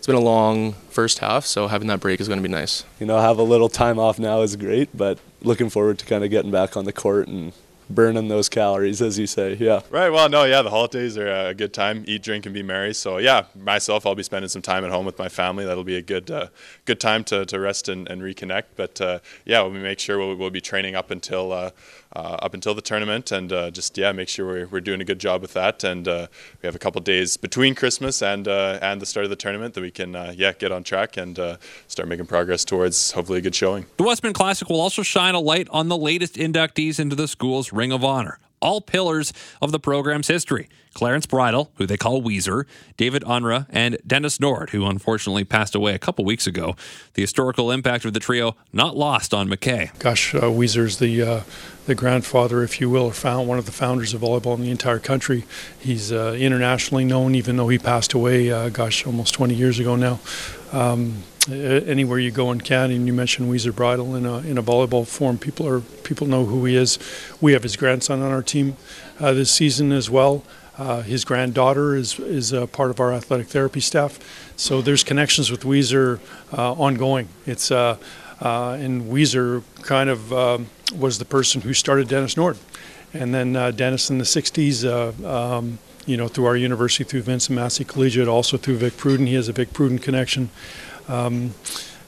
it's 0.00 0.06
been 0.06 0.16
a 0.16 0.18
long 0.18 0.72
first 0.88 1.18
half 1.18 1.44
so 1.44 1.68
having 1.68 1.88
that 1.88 2.00
break 2.00 2.22
is 2.22 2.26
going 2.26 2.38
to 2.38 2.42
be 2.42 2.48
nice 2.48 2.84
you 2.98 3.04
know 3.04 3.18
have 3.18 3.38
a 3.38 3.42
little 3.42 3.68
time 3.68 3.98
off 3.98 4.18
now 4.18 4.40
is 4.40 4.56
great 4.56 4.88
but 4.96 5.18
looking 5.42 5.68
forward 5.68 5.98
to 5.98 6.06
kind 6.06 6.24
of 6.24 6.30
getting 6.30 6.50
back 6.50 6.74
on 6.74 6.86
the 6.86 6.92
court 6.92 7.28
and 7.28 7.52
burning 7.90 8.28
those 8.28 8.48
calories, 8.48 9.02
as 9.02 9.18
you 9.18 9.26
say. 9.26 9.54
Yeah. 9.54 9.80
Right. 9.90 10.10
Well, 10.10 10.28
no, 10.28 10.44
yeah, 10.44 10.62
the 10.62 10.70
holidays 10.70 11.18
are 11.18 11.28
a 11.48 11.54
good 11.54 11.74
time. 11.74 12.04
Eat, 12.06 12.22
drink, 12.22 12.46
and 12.46 12.54
be 12.54 12.62
merry. 12.62 12.94
So 12.94 13.18
yeah, 13.18 13.44
myself, 13.54 14.06
I'll 14.06 14.14
be 14.14 14.22
spending 14.22 14.48
some 14.48 14.62
time 14.62 14.84
at 14.84 14.90
home 14.90 15.04
with 15.04 15.18
my 15.18 15.28
family. 15.28 15.64
That'll 15.64 15.84
be 15.84 15.96
a 15.96 16.02
good, 16.02 16.30
uh, 16.30 16.46
good 16.84 17.00
time 17.00 17.24
to, 17.24 17.44
to 17.46 17.60
rest 17.60 17.88
and, 17.88 18.08
and 18.08 18.22
reconnect. 18.22 18.64
But 18.76 19.00
uh, 19.00 19.18
yeah, 19.44 19.60
we'll 19.62 19.72
make 19.72 19.98
sure 19.98 20.18
we'll, 20.18 20.36
we'll 20.36 20.50
be 20.50 20.60
training 20.60 20.94
up 20.94 21.10
until 21.10 21.52
uh, 21.52 21.70
uh 22.09 22.09
up 22.16 22.54
until 22.54 22.74
the 22.74 22.82
tournament, 22.82 23.30
and 23.30 23.52
uh, 23.52 23.70
just 23.70 23.96
yeah, 23.96 24.12
make 24.12 24.28
sure 24.28 24.46
we're, 24.46 24.66
we're 24.66 24.80
doing 24.80 25.00
a 25.00 25.04
good 25.04 25.18
job 25.18 25.42
with 25.42 25.52
that. 25.54 25.84
And 25.84 26.08
uh, 26.08 26.26
we 26.62 26.66
have 26.66 26.74
a 26.74 26.78
couple 26.78 27.00
days 27.00 27.36
between 27.36 27.74
Christmas 27.74 28.22
and 28.22 28.48
and 28.48 29.00
the 29.00 29.06
start 29.06 29.24
of 29.24 29.30
the 29.30 29.36
tournament 29.36 29.74
that 29.74 29.82
we 29.82 29.90
can 29.90 30.14
yeah 30.34 30.52
get 30.52 30.72
on 30.72 30.82
track 30.82 31.16
and 31.16 31.38
start 31.88 32.08
making 32.08 32.26
progress 32.26 32.64
towards 32.64 33.12
hopefully 33.12 33.38
a 33.38 33.42
good 33.42 33.54
showing. 33.54 33.86
The 33.96 34.04
Wesmen 34.04 34.32
Classic 34.32 34.68
will 34.68 34.80
also 34.80 35.02
shine 35.02 35.34
a 35.34 35.40
light 35.40 35.68
on 35.70 35.88
the 35.88 35.96
latest 35.96 36.34
inductees 36.34 36.98
into 36.98 37.16
the 37.16 37.28
school's 37.28 37.72
Ring 37.72 37.92
of 37.92 38.04
Honor, 38.04 38.38
all 38.60 38.80
pillars 38.80 39.32
of 39.60 39.72
the 39.72 39.80
program's 39.80 40.28
history. 40.28 40.68
Clarence 40.92 41.24
Bridle, 41.24 41.70
who 41.76 41.86
they 41.86 41.96
call 41.96 42.20
Weezer, 42.20 42.64
David 42.96 43.22
Unruh, 43.22 43.66
and 43.70 43.96
Dennis 44.06 44.40
Nord, 44.40 44.70
who 44.70 44.86
unfortunately 44.86 45.44
passed 45.44 45.74
away 45.74 45.94
a 45.94 45.98
couple 45.98 46.24
weeks 46.24 46.46
ago. 46.46 46.74
The 47.14 47.22
historical 47.22 47.70
impact 47.70 48.04
of 48.04 48.12
the 48.12 48.20
trio 48.20 48.56
not 48.72 48.96
lost 48.96 49.32
on 49.32 49.48
McKay. 49.48 49.96
Gosh, 50.00 50.34
uh, 50.34 50.42
Weezer's 50.42 50.98
the 50.98 51.22
uh, 51.22 51.40
the 51.86 51.94
grandfather, 51.94 52.62
if 52.62 52.80
you 52.80 52.90
will, 52.90 53.04
or 53.04 53.12
found 53.12 53.48
one 53.48 53.58
of 53.58 53.66
the 53.66 53.72
founders 53.72 54.14
of 54.14 54.20
volleyball 54.20 54.56
in 54.56 54.62
the 54.62 54.70
entire 54.70 54.98
country. 54.98 55.44
He's 55.78 56.12
uh, 56.12 56.36
internationally 56.38 57.04
known, 57.04 57.34
even 57.34 57.56
though 57.56 57.68
he 57.68 57.78
passed 57.78 58.12
away. 58.12 58.50
Uh, 58.50 58.68
gosh, 58.68 59.06
almost 59.06 59.34
20 59.34 59.54
years 59.54 59.78
ago 59.78 59.96
now. 59.96 60.20
Um, 60.72 61.22
anywhere 61.48 62.18
you 62.18 62.30
go 62.30 62.52
in 62.52 62.60
Canada, 62.60 62.94
and 62.94 63.06
you 63.06 63.12
mentioned 63.12 63.50
Weezer 63.50 63.74
Bridle 63.74 64.14
in 64.14 64.26
a 64.26 64.38
in 64.38 64.58
a 64.58 64.62
volleyball 64.62 65.06
form, 65.06 65.38
people 65.38 65.66
are 65.66 65.80
people 65.80 66.26
know 66.26 66.44
who 66.44 66.64
he 66.64 66.76
is. 66.76 66.98
We 67.40 67.52
have 67.52 67.62
his 67.62 67.76
grandson 67.76 68.20
on 68.22 68.30
our 68.30 68.42
team 68.42 68.76
uh, 69.18 69.32
this 69.32 69.50
season 69.50 69.92
as 69.92 70.10
well. 70.10 70.44
Uh, 70.78 71.02
his 71.02 71.24
granddaughter 71.24 71.94
is 71.94 72.18
is 72.18 72.52
a 72.52 72.66
part 72.66 72.90
of 72.90 73.00
our 73.00 73.12
athletic 73.12 73.48
therapy 73.48 73.80
staff, 73.80 74.18
so 74.56 74.80
there's 74.80 75.04
connections 75.04 75.50
with 75.50 75.62
Weezer 75.62 76.20
uh, 76.56 76.72
ongoing. 76.72 77.28
It's 77.46 77.70
uh, 77.70 77.96
uh, 78.40 78.78
and 78.80 79.02
Weezer 79.10 79.62
kind 79.82 80.08
of 80.08 80.32
um, 80.32 80.66
was 80.96 81.18
the 81.18 81.24
person 81.24 81.60
who 81.60 81.74
started 81.74 82.08
Dennis 82.08 82.36
Nord, 82.36 82.58
and 83.12 83.34
then 83.34 83.52
Dennis 83.76 84.10
in 84.10 84.18
the 84.18 84.24
'60s. 84.24 84.84
Um, 85.24 85.78
you 86.06 86.16
know, 86.16 86.28
through 86.28 86.46
our 86.46 86.56
university, 86.56 87.04
through 87.04 87.22
Vincent 87.22 87.54
Massey 87.54 87.84
Collegiate, 87.84 88.26
also 88.26 88.56
through 88.56 88.76
Vic 88.76 88.94
Pruden. 88.94 89.26
He 89.26 89.34
has 89.34 89.48
a 89.48 89.52
Vic 89.52 89.72
Pruden 89.74 90.02
connection. 90.02 90.48
Um, 91.08 91.54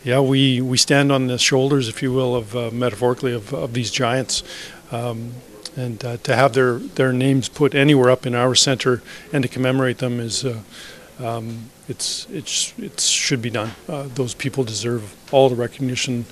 yeah, 0.04 0.20
we, 0.20 0.60
we 0.60 0.78
stand 0.78 1.12
on 1.12 1.28
the 1.28 1.38
shoulders, 1.38 1.88
if 1.88 2.02
you 2.02 2.12
will, 2.12 2.34
of 2.34 2.56
uh, 2.56 2.70
metaphorically 2.72 3.32
of, 3.32 3.52
of 3.54 3.72
these 3.72 3.90
giants. 3.90 4.42
Um, 4.90 5.34
and 5.76 6.04
uh, 6.04 6.16
to 6.18 6.36
have 6.36 6.52
their, 6.52 6.78
their 6.78 7.12
names 7.12 7.48
put 7.48 7.74
anywhere 7.74 8.10
up 8.10 8.26
in 8.26 8.34
our 8.34 8.54
center 8.54 9.02
and 9.32 9.42
to 9.42 9.48
commemorate 9.48 9.98
them 9.98 10.20
is 10.20 10.44
uh, 10.44 10.60
um, 11.18 11.70
it's 11.88 12.26
it's 12.30 12.76
it 12.78 13.00
should 13.00 13.42
be 13.42 13.50
done. 13.50 13.70
Uh, 13.88 14.08
those 14.14 14.34
people 14.34 14.64
deserve 14.64 15.14
all 15.32 15.48
the 15.48 15.54
recognition. 15.54 16.24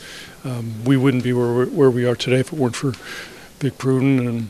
Um, 0.44 0.84
we 0.84 0.96
wouldn't 0.96 1.22
be 1.22 1.32
where, 1.32 1.66
where 1.66 1.90
we 1.90 2.04
are 2.06 2.16
today 2.16 2.40
if 2.40 2.52
it 2.52 2.58
weren't 2.58 2.76
for 2.76 2.92
Vic 3.60 3.78
Pruden 3.78 4.26
and 4.26 4.48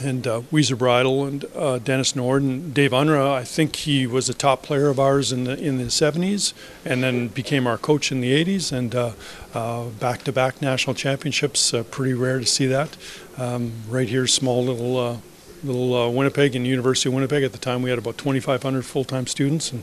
and 0.00 0.26
uh, 0.26 0.40
Weezer 0.52 0.76
Bridle 0.76 1.24
and 1.24 1.44
uh, 1.54 1.78
Dennis 1.78 2.16
Nord 2.16 2.42
and 2.42 2.72
Dave 2.72 2.92
Unruh. 2.92 3.32
I 3.32 3.44
think 3.44 3.76
he 3.76 4.06
was 4.06 4.28
a 4.28 4.34
top 4.34 4.62
player 4.62 4.88
of 4.88 4.98
ours 4.98 5.32
in 5.32 5.44
the 5.44 5.58
in 5.58 5.78
the 5.78 5.84
70s, 5.84 6.52
and 6.84 7.02
then 7.02 7.28
became 7.28 7.66
our 7.66 7.78
coach 7.78 8.10
in 8.10 8.20
the 8.20 8.32
80s. 8.44 8.72
And 8.72 8.94
uh, 8.94 9.12
uh, 9.54 9.84
back-to-back 9.86 10.62
national 10.62 10.94
championships, 10.94 11.74
uh, 11.74 11.82
pretty 11.84 12.14
rare 12.14 12.38
to 12.38 12.46
see 12.46 12.66
that. 12.66 12.96
Um, 13.36 13.72
right 13.88 14.08
here, 14.08 14.26
small 14.26 14.64
little 14.64 15.20
little 15.62 16.12
Winnipeg 16.14 16.56
and 16.56 16.66
University 16.66 17.08
of 17.08 17.14
Winnipeg. 17.14 17.42
At 17.42 17.52
the 17.52 17.58
time, 17.58 17.82
we 17.82 17.90
had 17.90 17.98
about 17.98 18.16
2,500 18.18 18.84
full-time 18.84 19.26
students, 19.26 19.72
and 19.72 19.82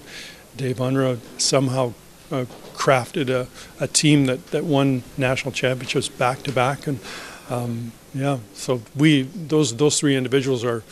Dave 0.55 0.77
Unruh 0.77 1.19
somehow 1.37 1.93
crafted 2.29 3.29
a, 3.29 3.47
a 3.83 3.87
team 3.87 4.25
that, 4.25 4.47
that 4.47 4.63
won 4.63 5.03
national 5.17 5.51
championships 5.51 6.09
back 6.09 6.43
to 6.43 6.51
back 6.51 6.87
and 6.87 6.99
um, 7.49 7.91
yeah, 8.13 8.39
so 8.53 8.81
we 8.95 9.23
those 9.23 9.75
those 9.75 9.99
three 9.99 10.15
individuals 10.15 10.63
are. 10.63 10.83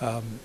Um, 0.00 0.40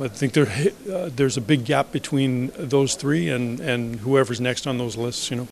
I 0.00 0.08
think 0.08 0.32
there 0.32 0.46
uh, 0.92 1.10
there's 1.14 1.36
a 1.36 1.40
big 1.40 1.64
gap 1.64 1.92
between 1.92 2.52
those 2.56 2.94
three 2.94 3.28
and 3.28 3.60
and 3.60 3.96
whoever's 4.00 4.40
next 4.40 4.66
on 4.66 4.78
those 4.78 4.96
lists. 4.96 5.30
You 5.30 5.36
know. 5.38 5.48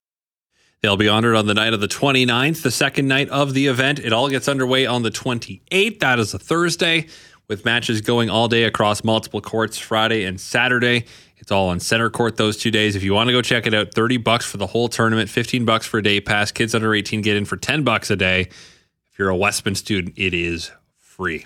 They'll 0.82 0.96
be 0.96 1.08
honored 1.08 1.36
on 1.36 1.46
the 1.46 1.52
night 1.52 1.74
of 1.74 1.80
the 1.80 1.88
29th, 1.88 2.62
the 2.62 2.70
second 2.70 3.06
night 3.06 3.28
of 3.28 3.52
the 3.52 3.66
event. 3.66 3.98
It 3.98 4.14
all 4.14 4.30
gets 4.30 4.48
underway 4.48 4.86
on 4.86 5.02
the 5.02 5.10
28th. 5.10 6.00
That 6.00 6.18
is 6.18 6.32
a 6.32 6.38
Thursday, 6.38 7.06
with 7.48 7.66
matches 7.66 8.00
going 8.00 8.30
all 8.30 8.48
day 8.48 8.64
across 8.64 9.04
multiple 9.04 9.42
courts 9.42 9.76
Friday 9.76 10.24
and 10.24 10.40
Saturday. 10.40 11.04
It's 11.36 11.52
all 11.52 11.68
on 11.68 11.80
center 11.80 12.08
court 12.08 12.38
those 12.38 12.56
two 12.56 12.70
days. 12.70 12.96
If 12.96 13.02
you 13.02 13.12
want 13.12 13.28
to 13.28 13.32
go 13.32 13.42
check 13.42 13.66
it 13.66 13.74
out, 13.74 13.92
30 13.92 14.16
bucks 14.18 14.46
for 14.46 14.56
the 14.56 14.66
whole 14.66 14.88
tournament, 14.88 15.28
15 15.28 15.66
bucks 15.66 15.86
for 15.86 15.98
a 15.98 16.02
day 16.02 16.18
pass. 16.18 16.50
Kids 16.50 16.74
under 16.74 16.94
18 16.94 17.20
get 17.20 17.36
in 17.36 17.44
for 17.44 17.58
10 17.58 17.82
bucks 17.84 18.10
a 18.10 18.16
day 18.16 18.48
you're 19.20 19.28
a 19.28 19.36
Wesmen 19.36 19.74
student, 19.74 20.14
it 20.16 20.32
is 20.32 20.70
free. 20.96 21.44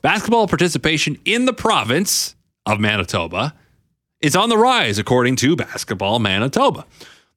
Basketball 0.00 0.46
participation 0.46 1.18
in 1.24 1.44
the 1.44 1.52
province 1.52 2.36
of 2.64 2.78
Manitoba 2.78 3.52
is 4.20 4.36
on 4.36 4.48
the 4.48 4.56
rise, 4.56 5.00
according 5.00 5.34
to 5.36 5.56
Basketball 5.56 6.20
Manitoba. 6.20 6.86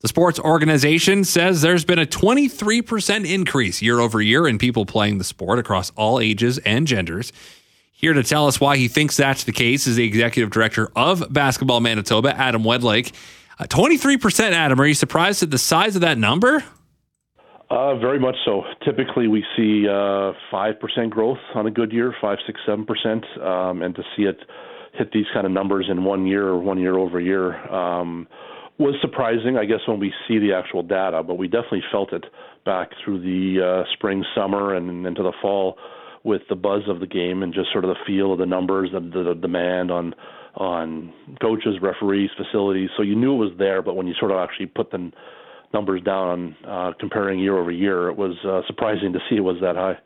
The 0.01 0.07
sports 0.07 0.39
organization 0.39 1.23
says 1.23 1.63
there's 1.63 1.83
been 1.83 1.97
a 1.97 2.05
23% 2.05 3.27
increase 3.27 3.81
year 3.81 3.99
over 3.99 4.21
year 4.21 4.47
in 4.47 4.59
people 4.59 4.85
playing 4.85 5.17
the 5.17 5.23
sport 5.23 5.57
across 5.57 5.91
all 5.95 6.19
ages 6.19 6.59
and 6.59 6.85
genders. 6.85 7.33
Here 7.93 8.13
to 8.13 8.21
tell 8.23 8.45
us 8.45 8.59
why 8.59 8.77
he 8.77 8.87
thinks 8.87 9.17
that's 9.17 9.43
the 9.43 9.53
case 9.53 9.87
is 9.87 9.95
the 9.95 10.05
executive 10.05 10.51
director 10.51 10.91
of 10.95 11.33
Basketball 11.33 11.79
Manitoba, 11.79 12.37
Adam 12.37 12.61
Wedlake. 12.61 13.11
Uh, 13.61 13.65
23%, 13.65 14.53
Adam. 14.53 14.81
Are 14.81 14.87
you 14.87 14.95
surprised 14.95 15.43
at 15.43 15.51
the 15.51 15.57
size 15.59 15.95
of 15.95 16.01
that 16.01 16.17
number? 16.17 16.63
Uh, 17.69 17.95
very 17.99 18.19
much 18.19 18.35
so. 18.43 18.63
Typically, 18.83 19.27
we 19.27 19.45
see 19.55 19.87
uh, 19.87 20.31
five 20.49 20.75
uh, 20.75 20.79
percent 20.79 21.11
growth 21.11 21.37
on 21.53 21.67
a 21.67 21.71
good 21.71 21.91
year, 21.91 22.13
five, 22.19 22.39
six, 22.47 22.59
seven 22.65 22.85
percent, 22.85 23.23
um, 23.39 23.83
and 23.83 23.93
to 23.95 24.01
see 24.17 24.23
it 24.23 24.37
hit 24.93 25.11
these 25.13 25.27
kind 25.31 25.45
of 25.45 25.51
numbers 25.51 25.87
in 25.91 26.03
one 26.03 26.25
year 26.25 26.47
or 26.47 26.59
one 26.59 26.79
year 26.79 26.97
over 26.97 27.21
year 27.21 27.55
um, 27.71 28.27
was 28.79 28.95
surprising. 28.99 29.57
I 29.57 29.65
guess 29.65 29.79
when 29.85 29.99
we 29.99 30.11
see 30.27 30.39
the 30.39 30.53
actual 30.53 30.81
data, 30.81 31.21
but 31.21 31.35
we 31.35 31.47
definitely 31.47 31.83
felt 31.91 32.13
it 32.13 32.25
back 32.65 32.89
through 33.05 33.21
the 33.21 33.63
uh, 33.63 33.93
spring, 33.93 34.25
summer, 34.35 34.73
and 34.73 35.05
into 35.05 35.21
the 35.21 35.33
fall 35.39 35.77
with 36.23 36.41
the 36.49 36.55
buzz 36.55 36.81
of 36.87 36.99
the 36.99 37.07
game 37.07 37.43
and 37.43 37.53
just 37.53 37.71
sort 37.71 37.85
of 37.85 37.89
the 37.89 37.99
feel 38.07 38.33
of 38.33 38.39
the 38.39 38.45
numbers, 38.45 38.89
the, 38.91 38.99
the 38.99 39.35
demand 39.39 39.91
on 39.91 40.15
on 40.55 41.13
coaches, 41.41 41.75
referees, 41.81 42.29
facilities. 42.37 42.89
So 42.97 43.03
you 43.03 43.15
knew 43.15 43.33
it 43.33 43.49
was 43.49 43.57
there, 43.57 43.81
but 43.81 43.95
when 43.95 44.07
you 44.07 44.13
sort 44.19 44.31
of 44.31 44.37
actually 44.37 44.67
put 44.67 44.91
the 44.91 45.11
numbers 45.73 46.01
down 46.03 46.55
uh, 46.67 46.91
comparing 46.99 47.39
year 47.39 47.57
over 47.57 47.71
year, 47.71 48.09
it 48.09 48.17
was 48.17 48.35
uh, 48.45 48.61
surprising 48.67 49.13
to 49.13 49.19
see 49.29 49.37
it 49.37 49.41
was 49.41 49.57
that 49.61 49.75
high. 49.75 49.97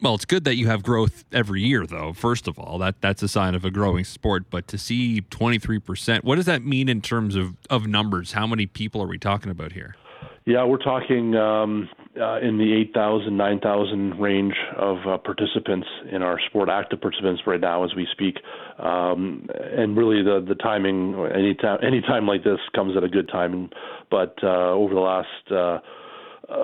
Well, 0.00 0.14
it's 0.14 0.24
good 0.24 0.44
that 0.44 0.54
you 0.54 0.68
have 0.68 0.84
growth 0.84 1.24
every 1.32 1.62
year, 1.62 1.84
though. 1.84 2.12
First 2.12 2.46
of 2.46 2.56
all, 2.56 2.78
that 2.78 3.00
that's 3.00 3.22
a 3.22 3.28
sign 3.28 3.56
of 3.56 3.64
a 3.64 3.70
growing 3.70 4.04
sport. 4.04 4.44
But 4.48 4.68
to 4.68 4.78
see 4.78 5.22
twenty 5.22 5.58
three 5.58 5.80
percent, 5.80 6.24
what 6.24 6.36
does 6.36 6.46
that 6.46 6.64
mean 6.64 6.88
in 6.88 7.00
terms 7.00 7.34
of 7.34 7.56
of 7.68 7.88
numbers? 7.88 8.32
How 8.32 8.46
many 8.46 8.66
people 8.66 9.02
are 9.02 9.08
we 9.08 9.18
talking 9.18 9.50
about 9.50 9.72
here? 9.72 9.96
Yeah, 10.44 10.64
we're 10.64 10.78
talking 10.78 11.34
um, 11.34 11.88
uh, 12.20 12.38
in 12.40 12.58
the 12.58 12.74
8,000, 12.90 13.36
9,000 13.36 14.20
range 14.20 14.54
of 14.76 14.98
uh, 15.06 15.18
participants 15.18 15.86
in 16.10 16.22
our 16.22 16.38
sport, 16.48 16.68
active 16.68 17.00
participants 17.00 17.42
right 17.46 17.60
now 17.60 17.84
as 17.84 17.94
we 17.94 18.06
speak. 18.12 18.36
Um, 18.78 19.48
and 19.54 19.96
really, 19.96 20.22
the 20.22 20.44
the 20.46 20.54
timing, 20.54 21.14
any 21.34 21.54
time, 21.54 21.78
any 21.86 22.00
time 22.00 22.26
like 22.26 22.44
this 22.44 22.58
comes 22.74 22.96
at 22.96 23.04
a 23.04 23.08
good 23.08 23.28
time. 23.28 23.70
But 24.10 24.36
uh, 24.42 24.72
over 24.72 24.94
the 24.94 25.00
last 25.00 25.52
uh, 25.52 25.78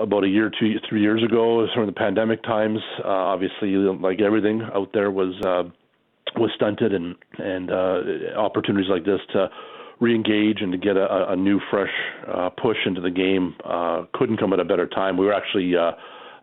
about 0.00 0.24
a 0.24 0.28
year, 0.28 0.50
two, 0.50 0.74
three 0.88 1.02
years 1.02 1.22
ago, 1.22 1.66
during 1.74 1.86
the 1.88 1.94
pandemic 1.94 2.42
times, 2.42 2.80
uh, 3.04 3.08
obviously, 3.08 3.70
like 3.70 4.20
everything 4.20 4.62
out 4.74 4.90
there 4.92 5.10
was 5.10 5.34
uh, 5.44 5.64
was 6.36 6.50
stunted, 6.54 6.92
and 6.92 7.16
and 7.38 7.70
opportunities 8.36 8.90
like 8.90 9.04
this 9.04 9.20
to 9.32 9.48
re-engage 10.00 10.60
and 10.60 10.72
to 10.72 10.78
get 10.78 10.96
a, 10.96 11.30
a 11.30 11.36
new, 11.36 11.60
fresh 11.70 11.92
uh, 12.32 12.50
push 12.50 12.78
into 12.86 13.00
the 13.00 13.10
game 13.10 13.54
uh, 13.64 14.04
couldn't 14.14 14.38
come 14.38 14.52
at 14.52 14.60
a 14.60 14.64
better 14.64 14.86
time. 14.86 15.16
We 15.16 15.26
were 15.26 15.32
actually 15.32 15.72
uh, 15.76 15.92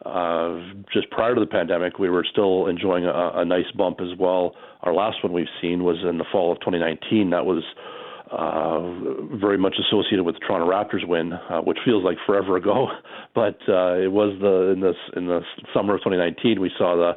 uh, 0.07 0.59
just 0.91 1.09
prior 1.11 1.35
to 1.35 1.39
the 1.39 1.47
pandemic, 1.47 1.99
we 1.99 2.09
were 2.09 2.25
still 2.29 2.67
enjoying 2.67 3.05
a, 3.05 3.31
a 3.35 3.45
nice 3.45 3.69
bump 3.77 3.99
as 4.01 4.17
well. 4.17 4.55
Our 4.81 4.93
last 4.93 5.23
one 5.23 5.33
we've 5.33 5.45
seen 5.61 5.83
was 5.83 5.97
in 6.07 6.17
the 6.17 6.25
fall 6.31 6.51
of 6.51 6.59
2019. 6.59 7.29
That 7.29 7.45
was 7.45 7.63
uh, 8.31 9.37
very 9.37 9.57
much 9.57 9.75
associated 9.77 10.23
with 10.23 10.35
the 10.35 10.39
Toronto 10.39 10.67
Raptors 10.67 11.05
win, 11.07 11.33
uh, 11.33 11.59
which 11.61 11.77
feels 11.85 12.03
like 12.03 12.17
forever 12.25 12.55
ago, 12.55 12.87
but 13.35 13.59
uh, 13.67 13.99
it 13.99 14.11
was 14.11 14.35
the 14.41 14.71
in 14.71 14.79
this 14.79 14.95
in 15.15 15.27
the 15.27 15.41
summer 15.73 15.95
of 15.95 15.99
2019 15.99 16.59
we 16.59 16.71
saw 16.77 16.95
the 16.95 17.11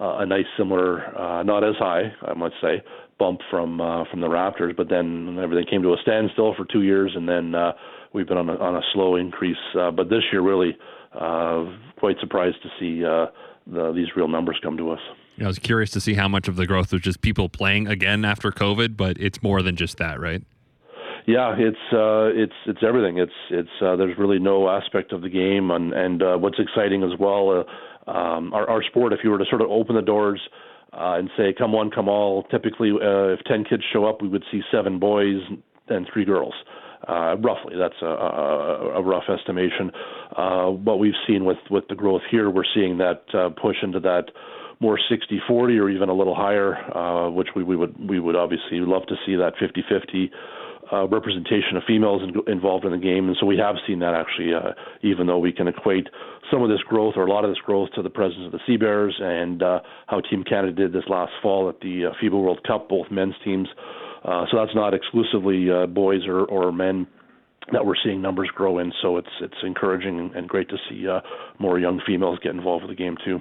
uh, 0.00 0.20
a 0.20 0.26
nice 0.26 0.46
similar, 0.56 1.16
uh, 1.16 1.42
not 1.42 1.62
as 1.62 1.74
high, 1.78 2.10
I 2.22 2.32
must 2.32 2.54
say, 2.62 2.82
bump 3.20 3.40
from 3.50 3.80
uh, 3.80 4.04
from 4.10 4.20
the 4.20 4.26
Raptors, 4.26 4.76
but 4.76 4.88
then 4.88 5.38
everything 5.40 5.66
came 5.70 5.82
to 5.82 5.92
a 5.92 5.96
standstill 6.02 6.54
for 6.56 6.64
two 6.64 6.82
years, 6.82 7.12
and 7.14 7.28
then 7.28 7.54
uh, 7.54 7.72
we've 8.12 8.26
been 8.26 8.38
on 8.38 8.48
a, 8.48 8.56
on 8.56 8.74
a 8.74 8.80
slow 8.92 9.14
increase. 9.14 9.56
Uh, 9.78 9.92
but 9.92 10.08
this 10.08 10.22
year, 10.32 10.40
really, 10.40 10.76
uh, 11.14 11.66
quite 11.98 12.16
surprised 12.18 12.56
to 12.62 12.68
see 12.80 13.04
uh, 13.04 13.26
the, 13.66 13.92
these 13.92 14.08
real 14.16 14.26
numbers 14.26 14.58
come 14.62 14.76
to 14.78 14.90
us. 14.90 15.00
I 15.40 15.46
was 15.46 15.58
curious 15.58 15.90
to 15.92 16.00
see 16.00 16.14
how 16.14 16.28
much 16.28 16.48
of 16.48 16.56
the 16.56 16.66
growth 16.66 16.92
was 16.92 17.02
just 17.02 17.20
people 17.20 17.48
playing 17.48 17.86
again 17.86 18.24
after 18.24 18.50
COVID, 18.50 18.96
but 18.96 19.16
it's 19.18 19.42
more 19.42 19.62
than 19.62 19.76
just 19.76 19.98
that, 19.98 20.18
right? 20.18 20.42
Yeah, 21.26 21.54
it's 21.56 21.76
uh, 21.92 22.32
it's 22.34 22.56
it's 22.66 22.80
everything. 22.82 23.18
It's 23.18 23.32
it's 23.50 23.70
uh, 23.82 23.96
there's 23.96 24.18
really 24.18 24.38
no 24.38 24.68
aspect 24.68 25.12
of 25.12 25.20
the 25.20 25.28
game, 25.28 25.70
and 25.70 25.92
and 25.92 26.22
uh, 26.22 26.36
what's 26.36 26.58
exciting 26.58 27.02
as 27.02 27.18
well. 27.20 27.50
Uh, 27.50 28.10
um, 28.10 28.52
our, 28.54 28.68
our 28.68 28.82
sport, 28.82 29.12
if 29.12 29.20
you 29.22 29.30
were 29.30 29.38
to 29.38 29.44
sort 29.48 29.60
of 29.60 29.70
open 29.70 29.94
the 29.94 30.02
doors 30.02 30.40
uh, 30.92 31.18
and 31.18 31.30
say 31.36 31.54
come 31.56 31.72
one, 31.72 31.90
come 31.90 32.08
all. 32.08 32.44
Typically, 32.44 32.90
uh, 32.90 33.34
if 33.34 33.40
ten 33.44 33.64
kids 33.64 33.82
show 33.92 34.04
up, 34.04 34.22
we 34.22 34.28
would 34.28 34.44
see 34.50 34.60
seven 34.72 34.98
boys 34.98 35.40
and 35.88 36.08
three 36.12 36.24
girls. 36.24 36.54
Uh, 37.08 37.36
roughly, 37.38 37.74
that's 37.78 37.94
a, 38.02 38.06
a, 38.06 38.98
a 38.98 39.02
rough 39.02 39.24
estimation. 39.28 39.90
Uh, 40.36 40.66
what 40.66 40.98
we've 40.98 41.14
seen 41.26 41.44
with 41.44 41.58
with 41.70 41.84
the 41.88 41.94
growth 41.94 42.22
here, 42.30 42.50
we're 42.50 42.62
seeing 42.74 42.98
that 42.98 43.22
uh, 43.34 43.48
push 43.60 43.76
into 43.82 44.00
that 44.00 44.24
more 44.80 44.98
60-40 45.10 45.78
or 45.78 45.90
even 45.90 46.08
a 46.08 46.14
little 46.14 46.34
higher, 46.34 46.76
uh, 46.96 47.30
which 47.30 47.48
we, 47.54 47.62
we 47.62 47.76
would 47.76 47.94
we 48.08 48.18
would 48.18 48.36
obviously 48.36 48.78
love 48.80 49.06
to 49.06 49.14
see 49.26 49.36
that 49.36 49.52
50-50 49.56 50.30
uh, 50.92 51.06
representation 51.08 51.76
of 51.76 51.82
females 51.86 52.22
in, 52.22 52.52
involved 52.52 52.84
in 52.84 52.92
the 52.92 52.98
game, 52.98 53.28
and 53.28 53.36
so 53.38 53.46
we 53.46 53.56
have 53.56 53.76
seen 53.86 54.00
that 54.00 54.14
actually, 54.14 54.52
uh, 54.54 54.72
even 55.02 55.26
though 55.26 55.38
we 55.38 55.52
can 55.52 55.68
equate 55.68 56.08
some 56.50 56.62
of 56.62 56.68
this 56.68 56.80
growth 56.82 57.14
or 57.16 57.26
a 57.26 57.30
lot 57.30 57.44
of 57.44 57.50
this 57.50 57.60
growth 57.64 57.90
to 57.94 58.02
the 58.02 58.10
presence 58.10 58.44
of 58.44 58.52
the 58.52 58.60
Sea 58.66 58.76
Bears 58.76 59.16
and 59.20 59.62
uh, 59.62 59.80
how 60.08 60.20
Team 60.20 60.42
Canada 60.42 60.72
did 60.72 60.92
this 60.92 61.04
last 61.08 61.32
fall 61.42 61.68
at 61.68 61.80
the 61.80 62.06
uh, 62.06 62.12
FIBA 62.22 62.32
World 62.42 62.60
Cup, 62.66 62.88
both 62.88 63.10
men's 63.10 63.34
teams. 63.44 63.68
Uh, 64.24 64.44
so 64.50 64.58
that's 64.58 64.74
not 64.74 64.92
exclusively 64.92 65.70
uh, 65.70 65.86
boys 65.86 66.26
or, 66.26 66.44
or 66.46 66.72
men 66.72 67.06
that 67.72 67.86
we're 67.86 67.94
seeing 68.02 68.20
numbers 68.20 68.50
grow 68.54 68.78
in. 68.78 68.92
So 69.00 69.16
it's 69.16 69.28
it's 69.40 69.54
encouraging 69.62 70.32
and 70.34 70.48
great 70.48 70.68
to 70.70 70.76
see 70.88 71.08
uh, 71.08 71.20
more 71.58 71.78
young 71.78 72.00
females 72.06 72.38
get 72.42 72.54
involved 72.54 72.84
with 72.84 72.96
the 72.96 73.02
game 73.02 73.16
too. 73.24 73.40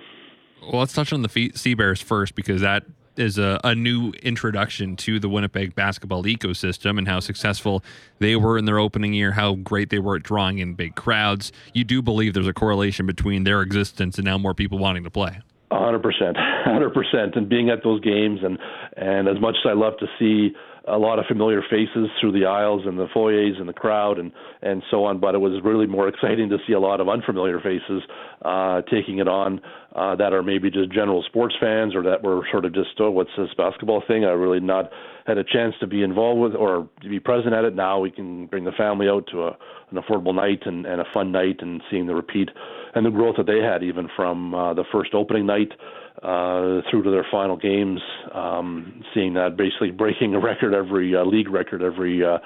Well, 0.61 0.79
let's 0.79 0.93
touch 0.93 1.13
on 1.13 1.21
the 1.21 1.51
Sea 1.55 1.73
Bears 1.73 2.01
first 2.01 2.35
because 2.35 2.61
that 2.61 2.83
is 3.19 3.37
a, 3.37 3.59
a 3.63 3.75
new 3.75 4.11
introduction 4.23 4.95
to 4.97 5.19
the 5.19 5.29
Winnipeg 5.29 5.75
basketball 5.75 6.23
ecosystem 6.23 6.97
and 6.97 7.07
how 7.07 7.19
successful 7.19 7.83
they 8.19 8.35
were 8.35 8.57
in 8.57 8.65
their 8.65 8.79
opening 8.79 9.13
year, 9.13 9.31
how 9.33 9.55
great 9.55 9.89
they 9.89 9.99
were 9.99 10.15
at 10.15 10.23
drawing 10.23 10.59
in 10.59 10.73
big 10.73 10.95
crowds. 10.95 11.51
You 11.73 11.83
do 11.83 12.01
believe 12.01 12.33
there's 12.33 12.47
a 12.47 12.53
correlation 12.53 13.05
between 13.05 13.43
their 13.43 13.61
existence 13.61 14.17
and 14.17 14.25
now 14.25 14.37
more 14.37 14.53
people 14.53 14.77
wanting 14.77 15.03
to 15.03 15.11
play. 15.11 15.41
hundred 15.71 16.01
percent, 16.01 16.37
hundred 16.65 16.93
percent, 16.93 17.35
and 17.35 17.47
being 17.47 17.69
at 17.69 17.83
those 17.83 18.01
games, 18.01 18.39
and 18.43 18.57
and 18.97 19.27
as 19.27 19.39
much 19.39 19.55
as 19.63 19.69
I 19.69 19.73
love 19.73 19.97
to 19.99 20.07
see 20.17 20.55
a 20.89 20.97
lot 20.97 21.19
of 21.19 21.25
familiar 21.25 21.61
faces 21.69 22.09
through 22.19 22.31
the 22.31 22.45
aisles 22.45 22.83
and 22.85 22.97
the 22.97 23.07
foyers 23.13 23.55
and 23.59 23.67
the 23.67 23.73
crowd 23.73 24.19
and 24.19 24.31
and 24.61 24.83
so 24.89 25.05
on. 25.05 25.19
But 25.19 25.35
it 25.35 25.39
was 25.39 25.61
really 25.63 25.87
more 25.87 26.07
exciting 26.07 26.49
to 26.49 26.57
see 26.67 26.73
a 26.73 26.79
lot 26.79 26.99
of 26.99 27.09
unfamiliar 27.09 27.59
faces 27.59 28.01
uh, 28.43 28.81
taking 28.91 29.19
it 29.19 29.27
on 29.27 29.61
uh, 29.95 30.15
that 30.15 30.33
are 30.33 30.43
maybe 30.43 30.69
just 30.69 30.91
general 30.91 31.23
sports 31.23 31.55
fans 31.59 31.95
or 31.95 32.03
that 32.03 32.23
were 32.23 32.41
sort 32.51 32.65
of 32.65 32.73
just 32.73 32.89
oh 32.99 33.11
what's 33.11 33.31
this 33.37 33.49
basketball 33.57 34.03
thing? 34.07 34.25
I 34.25 34.29
really 34.29 34.59
not 34.59 34.91
had 35.25 35.37
a 35.37 35.43
chance 35.43 35.75
to 35.79 35.87
be 35.87 36.01
involved 36.01 36.41
with 36.41 36.55
or 36.55 36.89
to 37.01 37.09
be 37.09 37.19
present 37.19 37.53
at 37.53 37.63
it. 37.63 37.75
Now 37.75 37.99
we 37.99 38.11
can 38.11 38.47
bring 38.47 38.65
the 38.65 38.71
family 38.71 39.07
out 39.07 39.27
to 39.31 39.43
a, 39.43 39.57
an 39.91 39.97
affordable 39.97 40.33
night 40.33 40.63
and, 40.65 40.85
and 40.85 41.01
a 41.01 41.05
fun 41.13 41.31
night 41.31 41.57
and 41.59 41.81
seeing 41.89 42.07
the 42.07 42.15
repeat 42.15 42.49
and 42.95 43.05
the 43.05 43.11
growth 43.11 43.35
that 43.37 43.45
they 43.45 43.59
had 43.59 43.83
even 43.83 44.09
from 44.15 44.55
uh, 44.55 44.73
the 44.73 44.83
first 44.91 45.13
opening 45.13 45.45
night 45.45 45.71
uh, 46.21 46.81
through 46.89 47.03
to 47.03 47.11
their 47.11 47.25
final 47.31 47.57
games, 47.57 48.01
um, 48.33 49.03
seeing 49.13 49.33
that 49.33 49.55
basically 49.57 49.91
breaking 49.91 50.35
a 50.35 50.39
record 50.39 50.73
every 50.73 51.15
uh, 51.15 51.23
league 51.23 51.49
record 51.49 51.81
every 51.81 52.23
uh, 52.23 52.37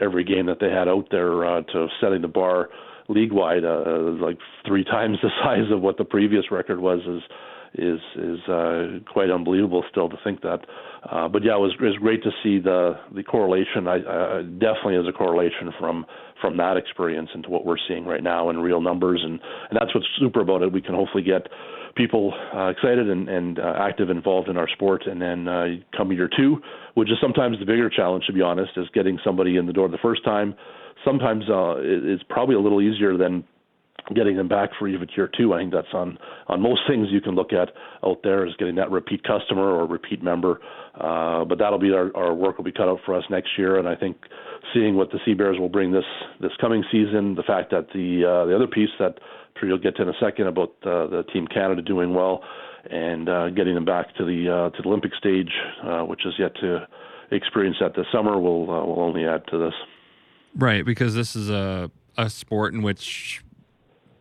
every 0.00 0.24
game 0.24 0.46
that 0.46 0.58
they 0.60 0.70
had 0.70 0.88
out 0.88 1.06
there 1.10 1.44
uh, 1.44 1.62
to 1.62 1.88
setting 2.00 2.22
the 2.22 2.28
bar 2.28 2.68
league 3.08 3.32
wide 3.32 3.64
uh, 3.64 3.82
like 4.20 4.38
three 4.66 4.84
times 4.96 5.18
the 5.22 5.30
size 5.42 5.70
of 5.72 5.80
what 5.80 5.96
the 5.98 6.04
previous 6.04 6.50
record 6.50 6.80
was 6.80 7.00
is 7.06 7.22
is 7.74 8.00
is 8.16 8.40
uh, 8.48 8.98
quite 9.12 9.30
unbelievable 9.30 9.84
still 9.90 10.08
to 10.08 10.16
think 10.24 10.40
that. 10.42 10.60
Uh, 11.10 11.28
but 11.28 11.44
yeah, 11.44 11.54
it 11.54 11.60
was 11.60 11.72
it 11.78 11.84
was 11.84 11.96
great 11.96 12.22
to 12.22 12.30
see 12.42 12.58
the 12.58 12.98
the 13.14 13.22
correlation. 13.22 13.86
I, 13.86 13.96
I 13.96 14.42
definitely 14.42 14.96
is 14.96 15.06
a 15.06 15.12
correlation 15.12 15.72
from 15.78 16.06
from 16.40 16.56
that 16.56 16.76
experience 16.76 17.30
into 17.34 17.50
what 17.50 17.64
we're 17.64 17.76
seeing 17.88 18.04
right 18.04 18.22
now 18.22 18.50
in 18.50 18.58
real 18.58 18.80
numbers, 18.80 19.20
and 19.24 19.40
and 19.70 19.78
that's 19.78 19.94
what's 19.94 20.06
super 20.18 20.40
about 20.40 20.62
it. 20.62 20.72
We 20.72 20.82
can 20.82 20.94
hopefully 20.94 21.22
get 21.22 21.48
people 21.96 22.32
uh, 22.54 22.68
excited 22.68 23.10
and, 23.10 23.28
and 23.28 23.58
uh, 23.58 23.74
active, 23.78 24.08
involved 24.08 24.48
in 24.48 24.56
our 24.56 24.68
sport. 24.68 25.06
And 25.06 25.20
then 25.20 25.48
uh, 25.48 25.66
come 25.96 26.12
year 26.12 26.30
two, 26.34 26.62
which 26.94 27.10
is 27.10 27.16
sometimes 27.20 27.58
the 27.58 27.66
bigger 27.66 27.90
challenge, 27.90 28.24
to 28.26 28.32
be 28.32 28.40
honest, 28.40 28.70
is 28.76 28.86
getting 28.94 29.18
somebody 29.24 29.56
in 29.56 29.66
the 29.66 29.72
door 29.72 29.88
the 29.88 29.98
first 30.00 30.24
time. 30.24 30.54
Sometimes 31.04 31.44
uh, 31.50 31.74
it's 31.78 32.22
probably 32.28 32.54
a 32.54 32.60
little 32.60 32.80
easier 32.80 33.16
than 33.16 33.44
getting 34.14 34.36
them 34.36 34.48
back 34.48 34.70
for 34.78 34.88
even 34.88 35.08
year 35.16 35.30
two. 35.36 35.54
I 35.54 35.58
think 35.58 35.72
that's 35.72 35.92
on 35.92 36.18
on 36.46 36.60
most 36.60 36.82
things 36.88 37.08
you 37.10 37.20
can 37.20 37.34
look 37.34 37.52
at 37.52 37.70
out 38.04 38.20
there 38.22 38.46
is 38.46 38.54
getting 38.58 38.76
that 38.76 38.90
repeat 38.90 39.22
customer 39.24 39.62
or 39.62 39.86
repeat 39.86 40.22
member. 40.22 40.60
Uh, 40.94 41.44
but 41.44 41.58
that'll 41.58 41.78
be 41.78 41.92
our, 41.92 42.14
our 42.16 42.34
work 42.34 42.56
will 42.56 42.64
be 42.64 42.72
cut 42.72 42.88
out 42.88 42.98
for 43.04 43.14
us 43.14 43.24
next 43.30 43.50
year, 43.56 43.78
and 43.78 43.88
I 43.88 43.94
think 43.94 44.16
seeing 44.74 44.96
what 44.96 45.10
the 45.10 45.18
Sea 45.24 45.34
Bears 45.34 45.58
will 45.58 45.68
bring 45.68 45.92
this 45.92 46.04
this 46.40 46.52
coming 46.60 46.84
season, 46.90 47.34
the 47.34 47.42
fact 47.42 47.70
that 47.70 47.88
the 47.94 48.24
uh, 48.24 48.46
the 48.46 48.54
other 48.54 48.66
piece 48.66 48.90
that 48.98 49.18
sure 49.58 49.68
you'll 49.68 49.78
get 49.78 49.96
to 49.96 50.02
in 50.02 50.08
a 50.08 50.18
second 50.20 50.46
about 50.46 50.70
uh, 50.82 51.06
the 51.06 51.24
Team 51.32 51.46
Canada 51.46 51.82
doing 51.82 52.14
well 52.14 52.42
and 52.90 53.28
uh, 53.28 53.50
getting 53.50 53.74
them 53.74 53.84
back 53.84 54.14
to 54.16 54.24
the 54.24 54.48
uh, 54.48 54.76
to 54.76 54.82
the 54.82 54.88
Olympic 54.88 55.12
stage, 55.18 55.50
uh, 55.84 56.02
which 56.02 56.24
is 56.26 56.34
yet 56.38 56.54
to 56.60 56.86
experience 57.30 57.76
that 57.80 57.94
this 57.94 58.06
summer, 58.12 58.40
will 58.40 58.70
uh, 58.70 58.84
will 58.84 59.00
only 59.00 59.26
add 59.26 59.46
to 59.48 59.58
this. 59.58 59.74
Right, 60.56 60.84
because 60.84 61.14
this 61.14 61.36
is 61.36 61.50
a 61.50 61.90
a 62.16 62.30
sport 62.30 62.74
in 62.74 62.82
which 62.82 63.42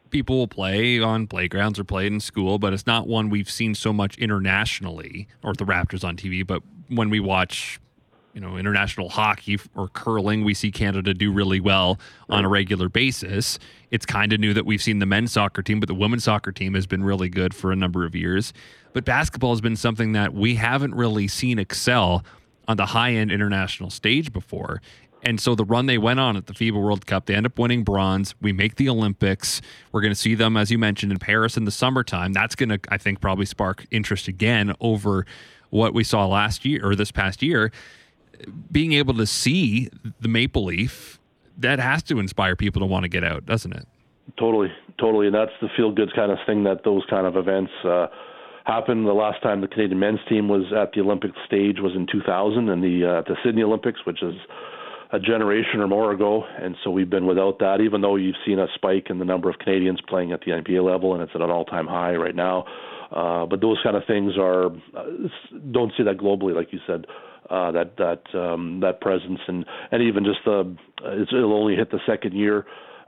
people 0.09 0.37
will 0.37 0.47
play 0.47 0.99
on 0.99 1.27
playgrounds 1.27 1.79
or 1.79 1.83
play 1.83 2.07
in 2.07 2.19
school, 2.19 2.59
but 2.59 2.73
it's 2.73 2.87
not 2.87 3.07
one 3.07 3.29
we've 3.29 3.49
seen 3.49 3.75
so 3.75 3.93
much 3.93 4.17
internationally 4.17 5.27
or 5.43 5.53
the 5.53 5.65
Raptors 5.65 6.03
on 6.03 6.17
TV. 6.17 6.45
But 6.45 6.63
when 6.89 7.09
we 7.09 7.19
watch 7.19 7.79
you 8.33 8.41
know 8.41 8.55
international 8.55 9.09
hockey 9.09 9.57
or 9.73 9.87
curling 9.87 10.43
we 10.43 10.53
see 10.53 10.69
canada 10.69 11.11
do 11.11 11.31
really 11.31 11.59
well 11.59 11.99
on 12.29 12.45
a 12.45 12.47
regular 12.47 12.87
basis 12.87 13.57
it's 13.89 14.05
kind 14.05 14.31
of 14.31 14.39
new 14.39 14.53
that 14.53 14.63
we've 14.63 14.81
seen 14.81 14.99
the 14.99 15.07
men's 15.07 15.31
soccer 15.31 15.63
team 15.63 15.79
but 15.79 15.87
the 15.87 15.95
women's 15.95 16.25
soccer 16.25 16.51
team 16.51 16.75
has 16.75 16.85
been 16.85 17.03
really 17.03 17.29
good 17.29 17.55
for 17.55 17.71
a 17.71 17.75
number 17.75 18.05
of 18.05 18.13
years 18.13 18.53
but 18.93 19.03
basketball 19.03 19.49
has 19.49 19.61
been 19.61 19.75
something 19.75 20.11
that 20.11 20.35
we 20.35 20.53
haven't 20.53 20.93
really 20.93 21.27
seen 21.27 21.57
excel 21.57 22.23
on 22.67 22.77
the 22.77 22.85
high 22.85 23.13
end 23.13 23.31
international 23.31 23.89
stage 23.89 24.31
before 24.31 24.83
and 25.27 25.41
so 25.41 25.55
the 25.55 25.65
run 25.65 25.87
they 25.87 25.97
went 25.97 26.19
on 26.19 26.37
at 26.37 26.47
the 26.47 26.53
FIBA 26.53 26.81
World 26.81 27.05
Cup, 27.05 27.25
they 27.25 27.35
end 27.35 27.45
up 27.45 27.59
winning 27.59 27.83
bronze. 27.83 28.33
We 28.41 28.53
make 28.53 28.75
the 28.75 28.87
Olympics. 28.87 29.61
We're 29.91 30.01
going 30.01 30.13
to 30.13 30.19
see 30.19 30.35
them, 30.35 30.55
as 30.55 30.71
you 30.71 30.77
mentioned, 30.77 31.11
in 31.11 31.19
Paris 31.19 31.57
in 31.57 31.65
the 31.65 31.71
summertime. 31.71 32.31
That's 32.31 32.55
going 32.55 32.69
to, 32.69 32.79
I 32.89 32.97
think, 32.97 33.19
probably 33.19 33.45
spark 33.45 33.85
interest 33.91 34.29
again 34.29 34.73
over 34.79 35.25
what 35.69 35.93
we 35.93 36.05
saw 36.05 36.25
last 36.25 36.63
year 36.63 36.79
or 36.85 36.95
this 36.95 37.11
past 37.11 37.43
year 37.43 37.73
being 38.71 38.93
able 38.93 39.13
to 39.15 39.25
see 39.25 39.89
the 40.21 40.27
maple 40.27 40.65
leaf 40.65 41.19
that 41.57 41.79
has 41.79 42.03
to 42.03 42.19
inspire 42.19 42.55
people 42.55 42.79
to 42.79 42.85
want 42.85 43.03
to 43.03 43.09
get 43.09 43.23
out, 43.23 43.45
doesn't 43.45 43.73
it? 43.73 43.87
Totally, 44.37 44.71
totally, 44.99 45.27
and 45.27 45.35
that's 45.35 45.51
the 45.61 45.67
feel 45.75 45.91
good 45.91 46.13
kind 46.15 46.31
of 46.31 46.37
thing 46.45 46.63
that 46.63 46.83
those 46.83 47.03
kind 47.09 47.25
of 47.25 47.35
events 47.35 47.71
uh, 47.83 48.07
happen. 48.65 49.05
The 49.05 49.13
last 49.13 49.41
time 49.41 49.61
the 49.61 49.67
Canadian 49.67 49.99
men's 49.99 50.19
team 50.29 50.47
was 50.47 50.71
at 50.73 50.91
the 50.93 51.01
Olympic 51.01 51.31
stage 51.45 51.79
was 51.79 51.93
in 51.95 52.07
2000, 52.11 52.69
and 52.69 52.83
the 52.83 53.05
uh, 53.05 53.21
the 53.27 53.35
Sydney 53.43 53.63
Olympics, 53.63 54.05
which 54.05 54.21
is 54.21 54.35
a 55.11 55.19
generation 55.19 55.79
or 55.79 55.87
more 55.87 56.11
ago, 56.11 56.43
and 56.61 56.75
so 56.83 56.91
we've 56.91 57.09
been 57.09 57.25
without 57.25 57.59
that. 57.59 57.79
Even 57.81 58.01
though 58.01 58.15
you've 58.15 58.35
seen 58.45 58.59
a 58.59 58.67
spike 58.75 59.07
in 59.09 59.19
the 59.19 59.25
number 59.25 59.49
of 59.49 59.57
Canadians 59.59 59.99
playing 60.07 60.31
at 60.31 60.41
the 60.41 60.51
NBA 60.51 60.83
level, 60.83 61.13
and 61.13 61.23
it's 61.23 61.31
at 61.33 61.41
an 61.41 61.49
all-time 61.49 61.87
high 61.87 62.15
right 62.15 62.35
now. 62.35 62.65
Uh, 63.11 63.45
but 63.45 63.61
those 63.61 63.77
kind 63.83 63.95
of 63.95 64.03
things 64.05 64.33
are 64.37 64.65
uh, 64.65 65.29
don't 65.71 65.93
see 65.97 66.03
that 66.03 66.17
globally, 66.17 66.53
like 66.53 66.73
you 66.73 66.79
said 66.85 67.05
uh, 67.49 67.71
that 67.71 67.95
that 67.97 68.37
um, 68.37 68.79
that 68.81 68.99
presence 69.01 69.39
and 69.47 69.65
and 69.91 70.03
even 70.03 70.25
just 70.25 70.39
the 70.45 70.75
it'll 71.31 71.53
only 71.53 71.75
hit 71.75 71.91
the 71.91 71.99
second 72.05 72.33
year 72.33 72.65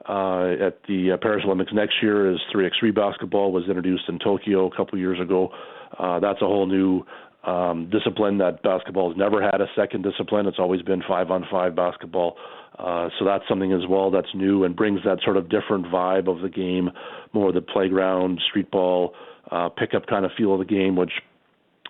uh, 0.08 0.52
at 0.66 0.80
the 0.88 1.12
uh, 1.14 1.18
Paris 1.18 1.44
Olympics 1.46 1.72
next 1.74 1.96
year 2.02 2.32
as 2.32 2.40
3x3 2.54 2.96
basketball 2.96 3.52
was 3.52 3.66
introduced 3.68 4.04
in 4.08 4.20
Tokyo 4.20 4.68
a 4.68 4.76
couple 4.76 4.98
years 4.98 5.20
ago. 5.20 5.50
Uh, 5.98 6.20
that's 6.20 6.42
a 6.42 6.46
whole 6.46 6.66
new 6.66 7.04
um, 7.50 7.90
discipline 7.90 8.38
that 8.38 8.62
basketball 8.62 9.10
has 9.10 9.18
never 9.18 9.42
had 9.42 9.62
a 9.62 9.68
second 9.76 10.04
discipline. 10.04 10.46
It's 10.46 10.60
always 10.60 10.82
been 10.82 11.02
five 11.08 11.32
on 11.32 11.46
five 11.50 11.76
basketball. 11.76 12.38
Uh, 12.78 13.10
so 13.18 13.26
that's 13.26 13.44
something 13.50 13.74
as 13.74 13.82
well 13.90 14.10
that's 14.12 14.34
new 14.34 14.64
and 14.64 14.76
brings 14.76 15.02
that 15.04 15.18
sort 15.24 15.36
of 15.36 15.50
different 15.50 15.86
vibe 15.88 16.28
of 16.30 16.42
the 16.42 16.50
game, 16.50 16.90
more 17.34 17.52
the 17.52 17.62
playground, 17.62 18.40
street 18.50 18.72
ball, 18.72 19.14
uh, 19.52 19.68
pickup 19.70 20.06
kind 20.08 20.26
of 20.26 20.32
feel 20.38 20.54
of 20.54 20.60
the 20.60 20.66
game, 20.66 20.96
which 20.96 21.12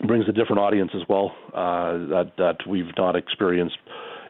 brings 0.08 0.26
a 0.30 0.32
different 0.32 0.60
audience 0.60 0.92
as 0.96 1.02
well 1.10 1.32
uh, 1.54 1.94
that 2.08 2.32
that 2.38 2.58
we've 2.68 2.92
not 2.98 3.16
experienced 3.16 3.78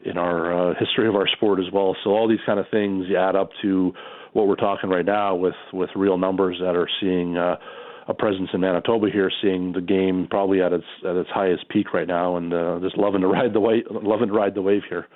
in 0.04 0.18
our 0.18 0.72
uh, 0.72 0.74
history 0.80 1.08
of 1.08 1.16
our 1.16 1.28
sport 1.28 1.60
as 1.60 1.72
well. 1.72 1.96
So 2.04 2.10
all 2.12 2.28
these 2.28 2.40
kind 2.46 2.60
of 2.60 2.66
things 2.72 3.06
add 3.16 3.36
up 3.36 3.52
to 3.62 3.94
what 4.34 4.48
we're 4.48 4.56
talking 4.56 4.90
right 4.90 5.06
now 5.06 5.36
with 5.36 5.56
with 5.72 5.90
real 5.96 6.18
numbers 6.18 6.58
that 6.60 6.76
are 6.76 6.90
seeing 7.00 7.38
uh, 7.38 7.56
a 8.10 8.14
presence 8.14 8.50
in 8.54 8.62
Manitoba 8.62 9.10
here, 9.12 9.32
seeing 9.42 9.72
the 9.72 9.82
game 9.82 10.28
probably 10.30 10.62
at 10.62 10.74
its 10.74 10.86
at 11.08 11.16
its 11.16 11.30
highest 11.30 11.70
peak 11.70 11.94
right 11.94 12.08
now, 12.08 12.36
and 12.36 12.54
uh, 12.54 12.80
just 12.82 12.98
loving 12.98 13.22
to 13.22 13.28
ride 13.28 13.54
the 13.54 13.60
wave, 13.60 13.84
loving 13.90 14.30
to 14.30 14.34
ride 14.34 14.56
the 14.56 14.62
wave 14.62 14.82
here. 14.90 15.08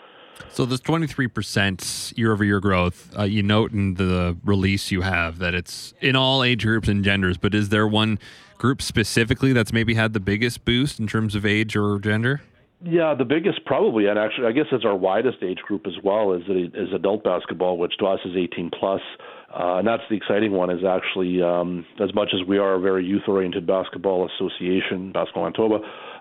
So 0.50 0.66
this 0.66 0.82
23% 0.82 2.18
year 2.18 2.32
over 2.32 2.44
year 2.44 2.60
growth, 2.60 3.12
uh, 3.18 3.24
you 3.24 3.44
note 3.44 3.72
in 3.72 3.96
the 3.96 4.36
release 4.44 4.92
you 4.92 5.02
have 5.02 5.38
that 5.40 5.54
it's 5.54 5.94
in 6.02 6.16
all 6.16 6.44
age 6.44 6.64
groups 6.64 6.88
and 6.88 7.04
genders, 7.04 7.38
but 7.38 7.54
is 7.54 7.70
there 7.70 7.88
one 7.88 8.18
group 8.58 8.82
specifically 8.82 9.54
that's 9.54 9.72
maybe 9.72 9.94
had 9.94 10.14
the 10.14 10.20
biggest 10.20 10.66
boost 10.66 11.00
in 11.00 11.08
terms 11.08 11.36
of 11.36 11.46
age 11.46 11.76
or 11.76 12.00
gender? 12.00 12.42
Yeah, 12.84 13.14
the 13.14 13.26
biggest 13.26 13.64
probably, 13.66 14.08
and 14.08 14.20
actually, 14.20 14.48
I 14.48 14.52
guess 14.52 14.66
it's 14.72 14.86
our 14.86 14.96
widest 14.96 15.38
age 15.42 15.60
group 15.60 15.88
as 15.88 15.94
well 16.04 16.34
is 16.34 16.44
is 16.48 16.94
adult 16.94 17.24
basketball, 17.24 17.78
which 17.78 17.98
to 18.00 18.08
us 18.08 18.20
is 18.26 18.36
18 18.36 18.72
plus. 18.78 19.02
Uh, 19.54 19.78
and 19.78 19.88
that's 19.88 20.02
the 20.10 20.16
exciting 20.16 20.52
one 20.52 20.72
is 20.72 20.84
actually 20.84 21.42
um, 21.42 21.86
as 22.02 22.14
much 22.16 22.30
as 22.34 22.48
we 22.48 22.58
are 22.58 22.74
a 22.74 22.80
very 22.80 23.06
youth 23.06 23.22
oriented 23.28 23.68
basketball 23.68 24.28
association, 24.28 25.12
Basketball 25.12 25.44
Manitoba, 25.44 25.78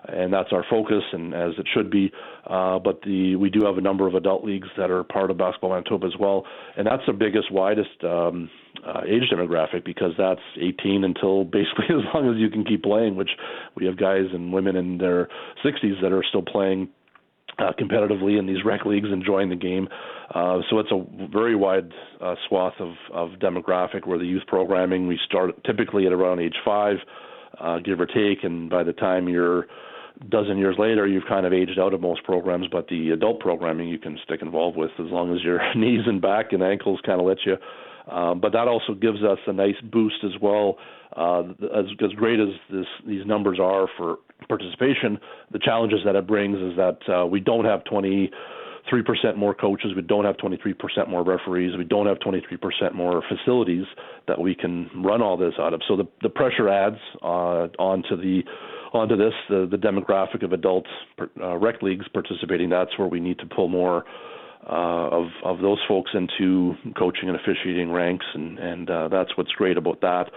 and 0.07 0.31
that's 0.31 0.49
our 0.51 0.63
focus 0.69 1.01
and 1.13 1.33
as 1.33 1.51
it 1.57 1.65
should 1.73 1.89
be. 1.89 2.11
Uh, 2.45 2.77
but 2.77 3.01
the 3.01 3.35
we 3.35 3.49
do 3.49 3.65
have 3.65 3.77
a 3.77 3.81
number 3.81 4.07
of 4.07 4.13
adult 4.13 4.43
leagues 4.43 4.67
that 4.77 4.91
are 4.91 5.03
part 5.03 5.31
of 5.31 5.37
Basketball 5.37 5.71
Manitoba 5.71 6.05
as 6.05 6.13
well, 6.19 6.45
and 6.77 6.85
that's 6.85 7.01
the 7.07 7.13
biggest, 7.13 7.51
widest 7.51 8.03
um, 8.03 8.51
uh, 8.85 9.01
age 9.07 9.23
demographic 9.33 9.83
because 9.83 10.11
that's 10.15 10.41
18 10.61 11.03
until 11.03 11.43
basically 11.43 11.85
as 11.89 12.03
long 12.13 12.31
as 12.31 12.39
you 12.39 12.49
can 12.49 12.63
keep 12.63 12.83
playing. 12.83 13.15
Which 13.15 13.31
we 13.75 13.87
have 13.87 13.97
guys 13.97 14.25
and 14.31 14.53
women 14.53 14.75
in 14.75 14.99
their 14.99 15.27
60s 15.65 15.99
that 16.03 16.11
are 16.11 16.23
still 16.29 16.43
playing 16.43 16.89
uh, 17.63 17.71
competitively 17.79 18.37
in 18.37 18.45
these 18.45 18.63
rec 18.65 18.85
leagues, 18.85 19.09
enjoying 19.11 19.49
the 19.49 19.55
game. 19.55 19.87
Uh, 20.33 20.59
so 20.69 20.79
it's 20.79 20.91
a 20.91 21.05
very 21.31 21.55
wide 21.55 21.91
uh, 22.21 22.35
swath 22.47 22.73
of, 22.79 22.93
of 23.13 23.39
demographic 23.39 24.05
where 24.05 24.17
the 24.17 24.25
youth 24.25 24.43
programming 24.47 25.07
we 25.07 25.19
start 25.25 25.51
typically 25.63 26.05
at 26.05 26.13
around 26.13 26.39
age 26.39 26.55
five, 26.65 26.97
uh, 27.59 27.79
give 27.79 27.99
or 27.99 28.05
take, 28.05 28.43
and 28.43 28.69
by 28.69 28.83
the 28.83 28.93
time 28.93 29.27
you're 29.27 29.67
dozen 30.29 30.57
years 30.57 30.75
later, 30.77 31.07
you've 31.07 31.25
kind 31.27 31.45
of 31.45 31.53
aged 31.53 31.79
out 31.79 31.93
of 31.93 32.01
most 32.01 32.23
programs. 32.23 32.67
But 32.71 32.87
the 32.87 33.11
adult 33.11 33.39
programming 33.39 33.89
you 33.89 33.97
can 33.97 34.17
stick 34.23 34.41
involved 34.41 34.77
with 34.77 34.91
as 34.99 35.07
long 35.07 35.35
as 35.35 35.43
your 35.43 35.59
knees 35.75 36.01
and 36.05 36.21
back 36.21 36.53
and 36.53 36.63
ankles 36.63 36.99
kind 37.05 37.19
of 37.19 37.25
let 37.27 37.37
you. 37.45 37.57
Um, 38.09 38.39
but 38.39 38.51
that 38.51 38.67
also 38.67 38.93
gives 38.93 39.23
us 39.23 39.39
a 39.47 39.53
nice 39.53 39.79
boost 39.91 40.23
as 40.23 40.39
well. 40.41 40.77
Uh, 41.15 41.43
as, 41.73 41.85
as 42.03 42.11
great 42.15 42.39
as 42.39 42.49
this, 42.71 42.85
these 43.07 43.25
numbers 43.25 43.59
are 43.61 43.87
for 43.97 44.17
participation, 44.47 45.19
the 45.51 45.59
challenges 45.59 45.99
that 46.05 46.15
it 46.15 46.27
brings 46.27 46.57
is 46.57 46.75
that 46.75 46.97
uh, 47.07 47.25
we 47.25 47.39
don't 47.39 47.65
have 47.65 47.83
20 47.85 48.31
3% 48.91 49.37
more 49.37 49.53
coaches. 49.53 49.91
We 49.95 50.01
don't 50.01 50.25
have 50.25 50.35
23% 50.37 51.09
more 51.09 51.23
referees. 51.23 51.77
We 51.77 51.85
don't 51.85 52.05
have 52.05 52.17
23% 52.19 52.93
more 52.93 53.23
facilities 53.29 53.85
that 54.27 54.39
we 54.39 54.55
can 54.55 54.89
run 55.03 55.21
all 55.21 55.37
this 55.37 55.53
out 55.59 55.73
of. 55.73 55.81
So 55.87 55.95
the, 55.95 56.07
the 56.21 56.29
pressure 56.29 56.69
adds 56.69 56.97
uh, 57.21 57.67
onto 57.79 58.17
the 58.17 58.41
onto 58.93 59.17
this 59.17 59.33
the, 59.49 59.67
the 59.69 59.77
demographic 59.77 60.43
of 60.43 60.53
adult 60.53 60.85
uh, 61.41 61.57
rec 61.57 61.81
leagues 61.81 62.05
participating. 62.13 62.69
That's 62.69 62.97
where 62.97 63.07
we 63.07 63.19
need 63.19 63.39
to 63.39 63.45
pull 63.45 63.67
more 63.67 64.05
uh, 64.67 65.09
of 65.11 65.27
of 65.43 65.59
those 65.59 65.79
folks 65.87 66.11
into 66.13 66.75
coaching 66.97 67.29
and 67.29 67.37
officiating 67.37 67.91
ranks, 67.91 68.25
and 68.33 68.57
and 68.59 68.89
uh, 68.89 69.07
that's 69.09 69.35
what's 69.37 69.51
great 69.51 69.77
about 69.77 70.01
that. 70.01 70.29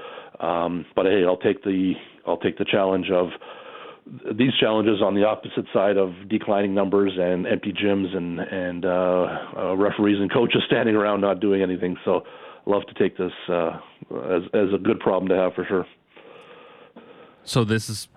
Um, 0.44 0.86
but 0.94 1.06
hey, 1.06 1.24
I'll 1.26 1.36
take 1.36 1.62
the 1.62 1.94
I'll 2.26 2.38
take 2.38 2.58
the 2.58 2.64
challenge 2.64 3.10
of 3.10 3.28
these 4.36 4.52
challenges 4.60 5.02
on 5.02 5.14
the 5.14 5.24
opposite 5.24 5.66
side 5.72 5.96
of 5.96 6.10
declining 6.28 6.74
numbers 6.74 7.12
and 7.18 7.46
empty 7.46 7.72
gyms 7.72 8.16
and 8.16 8.40
and 8.40 8.84
uh, 8.84 9.26
uh, 9.56 9.76
referees 9.76 10.18
and 10.20 10.32
coaches 10.32 10.62
standing 10.66 10.94
around 10.94 11.20
not 11.20 11.40
doing 11.40 11.62
anything. 11.62 11.96
So, 12.04 12.22
love 12.66 12.82
to 12.86 12.94
take 12.94 13.16
this 13.16 13.32
uh, 13.48 13.78
as 14.10 14.42
as 14.54 14.74
a 14.74 14.78
good 14.78 15.00
problem 15.00 15.28
to 15.28 15.36
have 15.36 15.54
for 15.54 15.64
sure. 15.64 15.86
So 17.44 17.62
this 17.62 17.88
is 17.88 18.08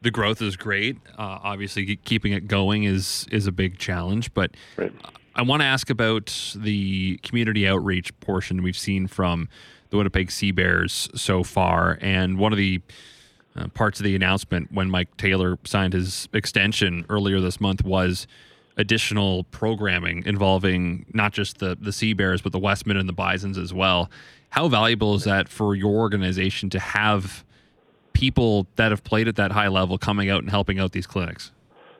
the 0.00 0.10
growth 0.10 0.42
is 0.42 0.56
great. 0.56 0.96
Uh, 1.18 1.38
obviously, 1.42 1.96
keeping 1.96 2.32
it 2.32 2.48
going 2.48 2.84
is 2.84 3.26
is 3.30 3.46
a 3.46 3.52
big 3.52 3.78
challenge. 3.78 4.34
But 4.34 4.52
right. 4.76 4.92
I 5.34 5.42
want 5.42 5.62
to 5.62 5.66
ask 5.66 5.88
about 5.88 6.54
the 6.54 7.18
community 7.22 7.66
outreach 7.66 8.18
portion 8.20 8.62
we've 8.62 8.76
seen 8.76 9.06
from 9.06 9.48
the 9.90 9.96
Winnipeg 9.96 10.30
Sea 10.30 10.52
Bears 10.52 11.08
so 11.14 11.42
far, 11.42 11.98
and 12.00 12.38
one 12.38 12.52
of 12.52 12.58
the 12.58 12.80
uh, 13.56 13.68
parts 13.68 14.00
of 14.00 14.04
the 14.04 14.14
announcement 14.14 14.72
when 14.72 14.90
Mike 14.90 15.16
Taylor 15.16 15.58
signed 15.64 15.92
his 15.92 16.28
extension 16.32 17.04
earlier 17.08 17.40
this 17.40 17.60
month 17.60 17.84
was 17.84 18.26
additional 18.78 19.44
programming 19.44 20.24
involving 20.24 21.04
not 21.12 21.32
just 21.32 21.58
the 21.58 21.76
the 21.78 21.92
Sea 21.92 22.14
Bears 22.14 22.40
but 22.40 22.52
the 22.52 22.58
Wesmen 22.58 22.96
and 22.96 23.08
the 23.08 23.12
Bisons 23.12 23.58
as 23.58 23.72
well. 23.72 24.10
How 24.50 24.68
valuable 24.68 25.14
is 25.14 25.24
that 25.24 25.48
for 25.48 25.74
your 25.74 25.92
organization 25.92 26.70
to 26.70 26.78
have 26.78 27.44
people 28.12 28.66
that 28.76 28.90
have 28.90 29.04
played 29.04 29.28
at 29.28 29.36
that 29.36 29.52
high 29.52 29.68
level 29.68 29.98
coming 29.98 30.30
out 30.30 30.40
and 30.40 30.50
helping 30.50 30.78
out 30.78 30.92
these 30.92 31.06
clinics? 31.06 31.52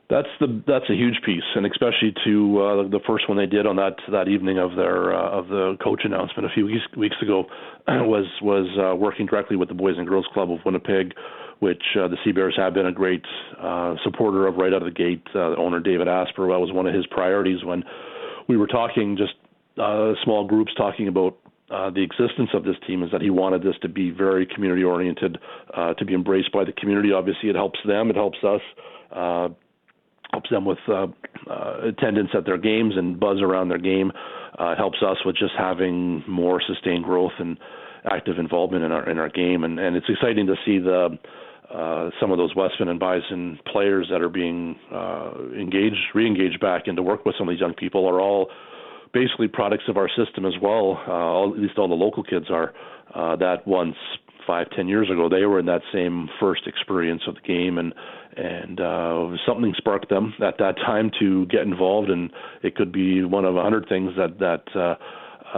That's 0.09 0.27
the 0.39 0.61
that's 0.67 0.89
a 0.89 0.95
huge 0.95 1.21
piece, 1.25 1.43
and 1.55 1.65
especially 1.65 2.13
to 2.25 2.59
uh, 2.59 2.89
the 2.89 2.99
first 3.07 3.29
one 3.29 3.37
they 3.37 3.45
did 3.45 3.65
on 3.65 3.77
that 3.77 3.95
that 4.11 4.27
evening 4.27 4.59
of 4.59 4.75
their 4.75 5.13
uh, 5.15 5.39
of 5.39 5.47
the 5.47 5.77
coach 5.81 6.01
announcement 6.03 6.45
a 6.45 6.53
few 6.53 6.65
weeks 6.65 6.83
weeks 6.97 7.15
ago 7.21 7.45
was 7.87 8.25
was 8.41 8.67
uh, 8.77 8.95
working 8.95 9.25
directly 9.25 9.55
with 9.55 9.69
the 9.69 9.75
Boys 9.75 9.95
and 9.97 10.07
Girls 10.07 10.25
Club 10.33 10.51
of 10.51 10.59
Winnipeg, 10.65 11.13
which 11.59 11.83
uh, 11.97 12.09
the 12.09 12.17
Sea 12.23 12.33
Bears 12.33 12.53
have 12.57 12.73
been 12.73 12.87
a 12.87 12.91
great 12.91 13.23
uh, 13.59 13.95
supporter 14.03 14.45
of 14.45 14.57
right 14.57 14.73
out 14.73 14.81
of 14.81 14.85
the 14.85 14.91
gate. 14.91 15.25
Uh, 15.33 15.55
owner 15.55 15.79
David 15.79 16.09
Asper 16.09 16.47
that 16.49 16.59
was 16.59 16.73
one 16.73 16.85
of 16.85 16.93
his 16.93 17.07
priorities 17.07 17.63
when 17.63 17.83
we 18.49 18.57
were 18.57 18.67
talking 18.67 19.17
just 19.17 19.33
uh, 19.81 20.13
small 20.23 20.45
groups 20.45 20.73
talking 20.75 21.07
about 21.07 21.37
uh, 21.71 21.89
the 21.89 22.01
existence 22.01 22.49
of 22.53 22.63
this 22.63 22.75
team 22.85 23.03
is 23.03 23.11
that 23.11 23.21
he 23.21 23.29
wanted 23.29 23.63
this 23.63 23.75
to 23.81 23.89
be 23.89 24.11
very 24.11 24.45
community 24.45 24.83
oriented, 24.83 25.37
uh, 25.75 25.93
to 25.95 26.05
be 26.05 26.13
embraced 26.13 26.51
by 26.51 26.63
the 26.63 26.71
community. 26.73 27.11
Obviously, 27.11 27.49
it 27.49 27.55
helps 27.55 27.79
them, 27.87 28.09
it 28.09 28.15
helps 28.15 28.37
us, 28.43 28.61
uh, 29.11 29.49
helps 30.33 30.49
them 30.49 30.65
with 30.65 30.79
uh, 30.89 31.05
uh, 31.49 31.87
attendance 31.87 32.29
at 32.35 32.45
their 32.45 32.57
games 32.57 32.95
and 32.97 33.19
buzz 33.19 33.37
around 33.39 33.69
their 33.69 33.77
game. 33.77 34.11
Uh, 34.57 34.75
helps 34.75 34.97
us 35.05 35.17
with 35.25 35.35
just 35.35 35.53
having 35.57 36.23
more 36.27 36.61
sustained 36.67 37.03
growth 37.03 37.31
and 37.39 37.57
active 38.11 38.37
involvement 38.37 38.83
in 38.83 38.91
our 38.91 39.09
in 39.09 39.17
our 39.17 39.29
game. 39.29 39.63
And, 39.63 39.79
and 39.79 39.95
it's 39.95 40.05
exciting 40.09 40.47
to 40.47 40.55
see 40.65 40.79
the 40.79 41.17
uh, 41.73 42.09
some 42.19 42.31
of 42.31 42.37
those 42.37 42.53
Wesmen 42.55 42.89
and 42.89 42.99
Bison 42.99 43.59
players 43.71 44.07
that 44.11 44.21
are 44.21 44.29
being 44.29 44.75
uh, 44.91 45.31
engaged, 45.57 45.97
re-engaged 46.13 46.59
back 46.59 46.83
into 46.87 47.01
work 47.01 47.25
with 47.25 47.35
some 47.37 47.47
of 47.47 47.53
these 47.53 47.61
young 47.61 47.73
people 47.73 48.07
are 48.07 48.21
all 48.21 48.49
basically 49.11 49.47
products 49.47 49.85
of 49.87 49.97
our 49.97 50.09
system 50.09 50.45
as 50.45 50.53
well. 50.61 51.01
Uh, 51.07 51.11
all, 51.11 51.53
at 51.53 51.59
least 51.59 51.77
all 51.77 51.87
the 51.87 51.95
local 51.95 52.23
kids 52.23 52.45
are. 52.49 52.73
Uh, 53.15 53.35
that 53.35 53.67
once 53.67 53.95
five, 54.45 54.69
ten 54.71 54.87
years 54.87 55.09
ago, 55.09 55.29
they 55.29 55.45
were 55.45 55.59
in 55.59 55.65
that 55.67 55.81
same 55.93 56.29
first 56.39 56.67
experience 56.67 57.23
of 57.27 57.35
the 57.35 57.41
game, 57.41 57.77
and 57.77 57.93
and 58.35 58.79
uh, 58.79 59.29
something 59.45 59.73
sparked 59.77 60.09
them 60.09 60.33
at 60.41 60.57
that 60.57 60.75
time 60.77 61.11
to 61.19 61.45
get 61.47 61.61
involved, 61.61 62.09
and 62.09 62.31
it 62.63 62.75
could 62.75 62.91
be 62.91 63.23
one 63.23 63.45
of 63.45 63.55
a 63.55 63.61
hundred 63.61 63.87
things 63.87 64.11
that 64.17 64.39
that 64.39 64.63
uh, 64.75 64.95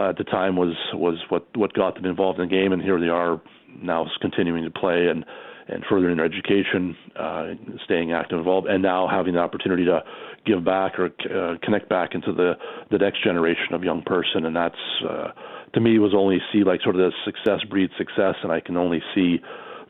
at 0.08 0.18
the 0.18 0.24
time 0.24 0.56
was 0.56 0.74
was 0.92 1.18
what 1.28 1.46
what 1.56 1.72
got 1.72 1.94
them 1.94 2.04
involved 2.04 2.38
in 2.38 2.48
the 2.48 2.54
game, 2.54 2.72
and 2.72 2.82
here 2.82 3.00
they 3.00 3.08
are 3.08 3.40
now 3.82 4.06
continuing 4.20 4.64
to 4.64 4.70
play 4.70 5.08
and 5.08 5.24
and 5.68 5.84
furthering 5.88 6.16
their 6.16 6.26
education, 6.26 6.96
uh, 7.18 7.48
staying 7.84 8.12
active, 8.12 8.38
involved, 8.38 8.68
and 8.68 8.82
now 8.82 9.08
having 9.08 9.34
the 9.34 9.40
opportunity 9.40 9.84
to 9.84 10.00
give 10.44 10.64
back 10.64 10.96
or 10.98 11.06
uh, 11.06 11.56
connect 11.62 11.88
back 11.88 12.14
into 12.14 12.32
the 12.32 12.54
the 12.90 12.98
next 12.98 13.22
generation 13.24 13.72
of 13.72 13.82
young 13.82 14.02
person, 14.02 14.44
and 14.44 14.54
that's 14.54 14.74
uh, 15.08 15.28
to 15.74 15.80
me 15.80 15.98
was 15.98 16.12
only 16.14 16.38
see 16.52 16.64
like 16.64 16.80
sort 16.82 16.96
of 16.96 17.00
the 17.00 17.12
success 17.24 17.64
breeds 17.68 17.92
success, 17.98 18.34
and 18.42 18.52
I 18.52 18.60
can 18.60 18.76
only 18.76 19.02
see 19.14 19.38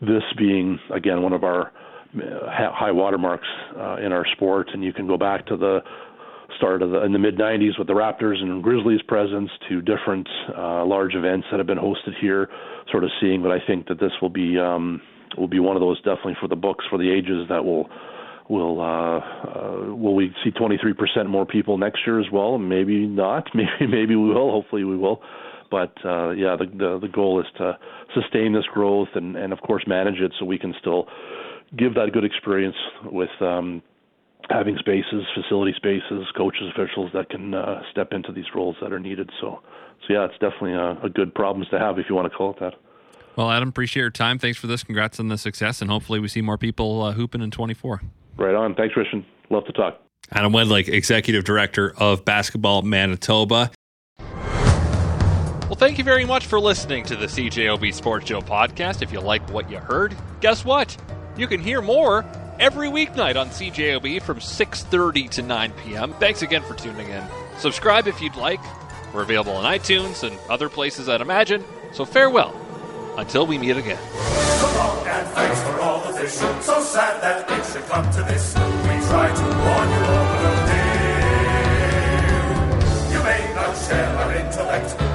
this 0.01 0.23
being 0.37 0.79
again 0.95 1.23
one 1.23 1.33
of 1.33 1.45
our 1.45 1.73
uh, 2.17 2.51
high 2.51 2.93
watermarks 2.93 3.49
uh, 3.77 3.97
in 3.97 4.13
our 4.13 4.27
sport, 4.33 4.69
and 4.73 4.83
you 4.83 4.93
can 4.93 5.07
go 5.07 5.17
back 5.17 5.47
to 5.47 5.57
the 5.57 5.81
start 6.57 6.83
of 6.83 6.91
the 6.91 7.03
in 7.03 7.13
the 7.13 7.19
mid 7.19 7.37
90s 7.37 7.79
with 7.79 7.87
the 7.87 7.93
Raptors 7.93 8.41
and 8.41 8.63
Grizzlies 8.63 9.03
presence 9.03 9.51
to 9.69 9.81
different 9.83 10.29
uh, 10.57 10.85
large 10.85 11.15
events 11.15 11.47
that 11.51 11.59
have 11.59 11.67
been 11.67 11.79
hosted 11.79 12.19
here, 12.21 12.49
sort 12.91 13.05
of 13.05 13.11
seeing. 13.21 13.43
But 13.43 13.53
I 13.53 13.59
think 13.67 13.89
that 13.89 14.01
this 14.01 14.13
will 14.23 14.31
be 14.31 14.59
um, 14.59 15.01
will 15.37 15.49
be 15.49 15.61
one 15.61 15.77
of 15.77 15.81
those 15.81 15.99
definitely 15.99 16.37
for 16.41 16.49
the 16.49 16.57
books 16.57 16.85
for 16.89 16.99
the 16.99 17.11
ages 17.11 17.47
that 17.49 17.65
will 17.65 17.89
will 18.49 18.81
uh, 18.81 19.19
uh, 19.19 19.95
will 19.95 20.15
we 20.15 20.33
see 20.45 20.51
23% 20.51 21.27
more 21.27 21.45
people 21.45 21.79
next 21.79 22.01
year 22.07 22.21
as 22.21 22.27
well? 22.33 22.59
Maybe 22.59 23.07
not. 23.07 23.49
Maybe 23.55 23.91
maybe 23.91 24.17
we 24.17 24.29
will. 24.29 24.51
Hopefully 24.51 24.85
we 24.85 24.97
will. 24.97 25.21
But 25.71 25.93
uh, 26.05 26.31
yeah, 26.31 26.57
the, 26.57 26.67
the 26.67 26.99
the 27.01 27.09
goal 27.09 27.41
is 27.41 27.47
to 27.59 27.79
sustain 28.15 28.53
this 28.53 28.67
growth 28.73 29.09
and 29.15 29.37
and 29.37 29.53
of 29.53 29.61
course 29.61 29.85
manage 29.87 30.21
it 30.21 30.33
so 30.39 30.45
we 30.45 30.59
can 30.59 30.75
still 30.81 31.07
give 31.77 31.95
that 31.95 32.13
good 32.13 32.25
experience 32.25 32.77
with. 33.05 33.31
Um, 33.41 33.83
having 34.51 34.77
spaces, 34.79 35.25
facility 35.35 35.73
spaces, 35.77 36.25
coaches, 36.37 36.71
officials 36.73 37.11
that 37.13 37.29
can 37.29 37.55
uh, 37.55 37.83
step 37.91 38.13
into 38.13 38.33
these 38.33 38.45
roles 38.55 38.77
that 38.81 38.93
are 38.93 39.01
needed. 39.01 39.29
So, 39.41 39.61
so 40.07 40.13
yeah, 40.13 40.25
it's 40.25 40.39
definitely 40.39 40.75
a, 40.75 40.93
a 41.05 41.09
good 41.09 41.35
problems 41.35 41.69
to 41.71 41.79
have 41.79 41.99
if 41.99 42.07
you 42.09 42.15
want 42.15 42.31
to 42.31 42.37
call 42.37 42.51
it 42.51 42.61
that. 42.61 42.75
Well, 43.37 43.51
Adam, 43.51 43.69
appreciate 43.69 44.01
your 44.01 44.11
time. 44.11 44.39
Thanks 44.39 44.59
for 44.59 44.67
this. 44.67 44.83
Congrats 44.83 45.21
on 45.21 45.29
the 45.29 45.37
success, 45.37 45.83
and 45.83 45.91
hopefully 45.91 46.21
we 46.21 46.29
see 46.29 46.41
more 46.41 46.57
people 46.57 47.03
uh, 47.03 47.13
hooping 47.13 47.43
in 47.43 47.51
24. 47.51 48.01
Right 48.39 48.55
on. 48.55 48.75
Thanks, 48.75 48.95
Christian. 48.95 49.27
Love 49.51 49.65
to 49.67 49.73
talk. 49.73 50.01
Adam 50.33 50.53
Wedlake, 50.53 50.89
Executive 50.89 51.45
Director 51.45 51.95
of 51.99 52.25
Basketball 52.25 52.83
Manitoba. 52.83 53.71
Well, 55.67 55.75
thank 55.75 55.99
you 55.99 56.05
very 56.05 56.25
much 56.25 56.47
for 56.47 56.61
listening 56.61 57.05
to 57.07 57.17
the 57.17 57.27
CJOB 57.27 57.93
Sports 57.93 58.29
Show 58.29 58.41
podcast. 58.41 59.03
If 59.03 59.11
you 59.13 59.19
like 59.21 59.51
what 59.51 59.69
you 59.69 59.79
heard, 59.79 60.17
guess 60.41 60.65
what? 60.65 60.97
You 61.37 61.49
can 61.49 61.59
hear 61.61 61.83
more 61.83 62.25
every 62.61 62.89
weeknight 62.89 63.35
on 63.35 63.49
CJOB 63.49 64.23
from 64.23 64.39
6:30 64.39 65.29
to 65.31 65.43
9 65.43 65.73
p.m. 65.85 66.13
Thanks 66.21 66.43
again 66.43 66.63
for 66.63 66.75
tuning 66.75 67.09
in. 67.09 67.25
Subscribe 67.59 68.07
if 68.07 68.21
you'd 68.21 68.37
like. 68.37 68.61
We're 69.13 69.23
available 69.23 69.55
on 69.55 69.65
iTunes 69.65 70.23
and 70.23 70.39
other 70.49 70.69
places 70.69 71.09
I'd 71.09 71.21
imagine. 71.21 71.65
So 71.93 72.05
farewell 72.05 72.55
until 73.19 73.45
we 73.45 73.59
meet 73.59 73.77
again. 73.77 73.99
And 73.99 75.29
thanks 75.31 75.61
for 75.63 75.81
all 75.81 75.99
the. 76.01 76.29
So 76.29 76.81
sad 76.81 77.21
that 77.23 77.51
it 77.51 77.65
should 77.73 77.85
come 77.87 78.09
to 78.13 78.23
this. 78.23 78.55
We 78.55 79.01
try 79.11 79.35
to 79.35 79.43
warn 79.67 79.91
you. 79.91 79.99
You 83.19 83.25
may 83.25 83.53
not 83.53 83.77
share 83.77 84.17
our 84.17 84.33
intellect. 84.33 85.06